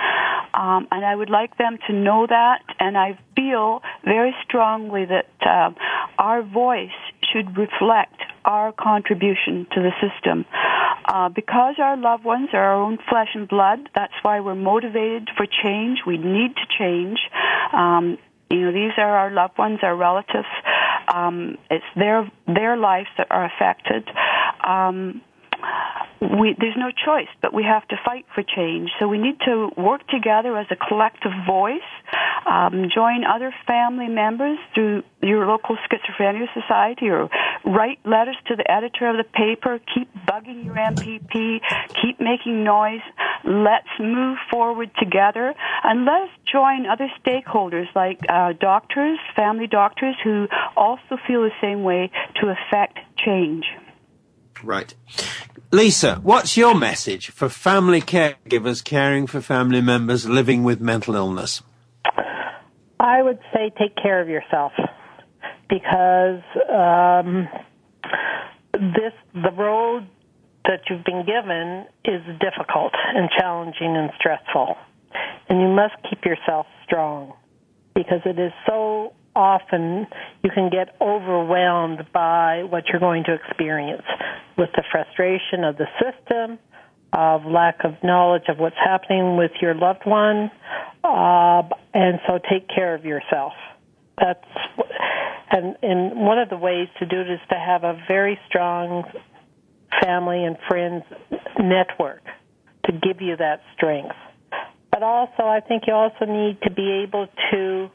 [0.54, 5.26] Um, and I would like them to know that, and I feel very strongly that
[5.44, 5.70] uh,
[6.18, 6.90] our voice
[7.32, 10.44] should reflect our contribution to the system.
[11.04, 15.28] Uh, because our loved ones are our own flesh and blood, that's why we're motivated
[15.36, 16.00] for change.
[16.06, 17.18] We need to change.
[17.72, 18.18] Um,
[18.52, 20.48] you know, these are our loved ones, our relatives.
[21.12, 24.08] Um, it's their their lives that are affected.
[24.66, 25.22] Um,
[26.20, 28.90] we, there's no choice, but we have to fight for change.
[29.00, 31.80] So we need to work together as a collective voice.
[32.46, 37.28] Um, join other family members through your local schizophrenia society, or
[37.64, 39.80] write letters to the editor of the paper.
[39.94, 41.60] Keep bugging your MPP.
[42.00, 43.02] Keep making noise.
[43.44, 50.46] Let's move forward together, and let's join other stakeholders like uh, doctors, family doctors, who
[50.76, 53.64] also feel the same way to affect change.
[54.62, 54.94] Right.
[55.72, 61.62] Lisa, what's your message for family caregivers caring for family members living with mental illness?
[63.00, 64.72] I would say take care of yourself
[65.68, 67.48] because um,
[68.74, 70.06] this the road
[70.64, 74.76] that you've been given is difficult and challenging and stressful,
[75.48, 77.34] and you must keep yourself strong
[77.94, 80.06] because it is so often
[80.42, 84.02] you can get overwhelmed by what you're going to experience
[84.56, 86.58] with the frustration of the system,
[87.12, 90.50] of lack of knowledge of what's happening with your loved one,
[91.04, 91.62] uh,
[91.94, 93.52] and so take care of yourself.
[94.18, 94.44] That's
[95.50, 99.04] and and one of the ways to do it is to have a very strong
[100.00, 101.04] family and friends
[101.58, 102.22] network
[102.86, 104.14] to give you that strength.
[104.90, 107.90] But also, I think you also need to be able to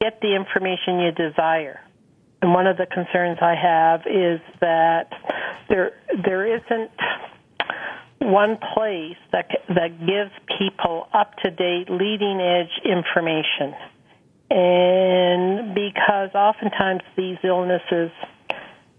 [0.00, 1.80] get the information you desire.
[2.42, 5.10] And one of the concerns I have is that
[5.68, 5.92] there
[6.24, 6.90] there isn't
[8.18, 13.74] one place that that gives people up to date, leading edge information.
[14.50, 18.10] And because oftentimes these illnesses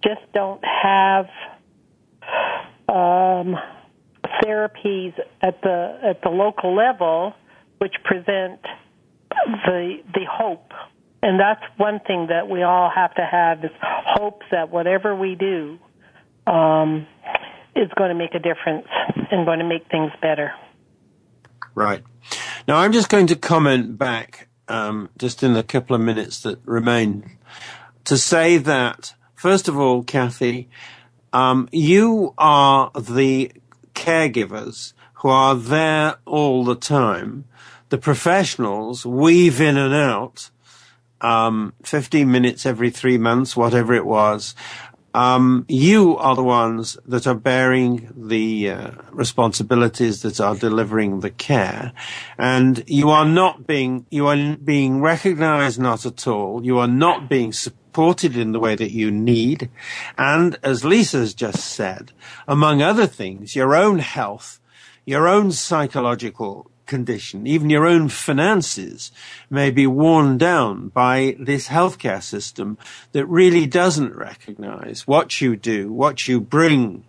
[0.03, 1.25] just don't have
[2.87, 3.55] um,
[4.43, 7.33] therapies at the at the local level,
[7.77, 8.59] which present
[9.65, 10.71] the the hope,
[11.23, 15.35] and that's one thing that we all have to have is hope that whatever we
[15.35, 15.79] do
[16.47, 17.07] um,
[17.75, 18.87] is going to make a difference
[19.31, 20.51] and going to make things better.
[21.75, 22.03] Right.
[22.67, 26.59] Now, I'm just going to comment back um, just in the couple of minutes that
[26.65, 27.37] remain,
[28.05, 30.69] to say that, first of all, Kathy,
[31.33, 33.51] um, you are the
[33.93, 37.45] caregivers who are there all the time.
[37.89, 40.49] The professionals weave in and out,
[41.21, 44.55] um, 15 minutes every three months, whatever it was.
[45.13, 51.29] Um, you are the ones that are bearing the uh, responsibilities that are delivering the
[51.29, 51.91] care,
[52.37, 56.63] and you are not being you are being recognised not at all.
[56.63, 59.69] You are not being supported in the way that you need,
[60.17, 62.13] and as Lisa's just said,
[62.47, 64.61] among other things, your own health,
[65.05, 69.11] your own psychological condition, even your own finances
[69.49, 72.77] may be worn down by this healthcare system
[73.13, 77.05] that really doesn't recognize what you do, what you bring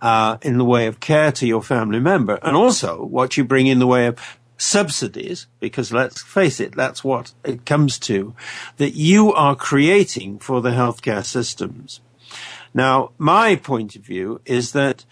[0.00, 3.66] uh, in the way of care to your family member, and also what you bring
[3.66, 4.16] in the way of
[4.56, 8.34] subsidies, because let's face it, that's what it comes to,
[8.78, 12.00] that you are creating for the healthcare systems.
[12.72, 15.04] Now, my point of view is that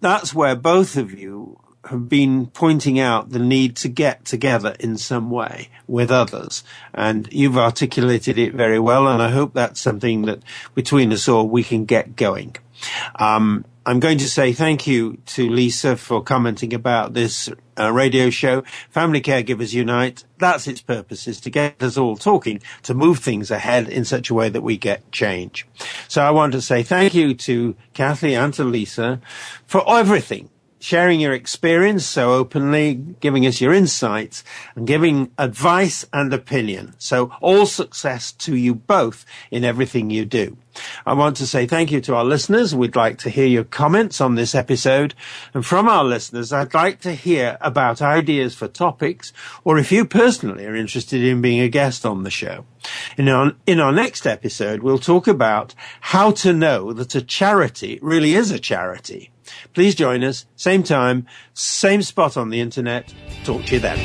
[0.00, 4.96] that's where both of you have been pointing out the need to get together in
[4.96, 6.62] some way with others.
[6.94, 9.08] And you've articulated it very well.
[9.08, 10.42] And I hope that's something that
[10.74, 12.56] between us all we can get going.
[13.16, 18.30] Um, I'm going to say thank you to Lisa for commenting about this uh, radio
[18.30, 20.22] show, Family Caregivers Unite.
[20.38, 24.30] That's its purpose is to get us all talking, to move things ahead in such
[24.30, 25.66] a way that we get change.
[26.06, 29.20] So I want to say thank you to Kathy and to Lisa
[29.66, 30.48] for everything
[30.82, 34.42] sharing your experience so openly, giving us your insights
[34.74, 36.94] and giving advice and opinion.
[36.98, 40.56] So all success to you both in everything you do.
[41.06, 42.74] I want to say thank you to our listeners.
[42.74, 45.14] We'd like to hear your comments on this episode.
[45.54, 49.32] And from our listeners, I'd like to hear about ideas for topics
[49.64, 52.64] or if you personally are interested in being a guest on the show.
[53.16, 57.98] In our, in our next episode, we'll talk about how to know that a charity
[58.02, 59.31] really is a charity.
[59.74, 63.12] Please join us, same time, same spot on the internet.
[63.44, 63.98] Talk to you then.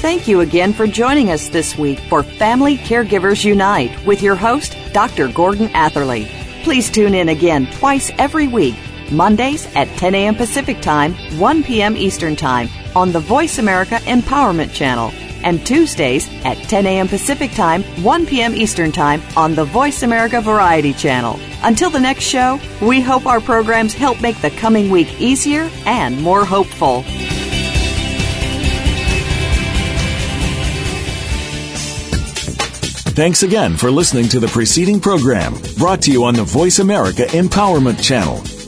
[0.00, 4.76] Thank you again for joining us this week for Family Caregivers Unite with your host,
[4.92, 5.28] Dr.
[5.28, 6.28] Gordon Atherley.
[6.62, 8.74] Please tune in again twice every week,
[9.10, 10.34] Mondays at 10 a.m.
[10.34, 11.96] Pacific Time, 1 p.m.
[11.96, 15.10] Eastern Time on the Voice America Empowerment Channel
[15.44, 17.06] and Tuesdays at 10 a.m.
[17.06, 18.54] Pacific Time, 1 p.m.
[18.54, 21.38] Eastern Time on the Voice America Variety Channel.
[21.62, 26.20] Until the next show, we hope our programs help make the coming week easier and
[26.20, 27.04] more hopeful.
[33.14, 37.22] Thanks again for listening to the preceding program brought to you on the Voice America
[37.26, 38.53] Empowerment Channel.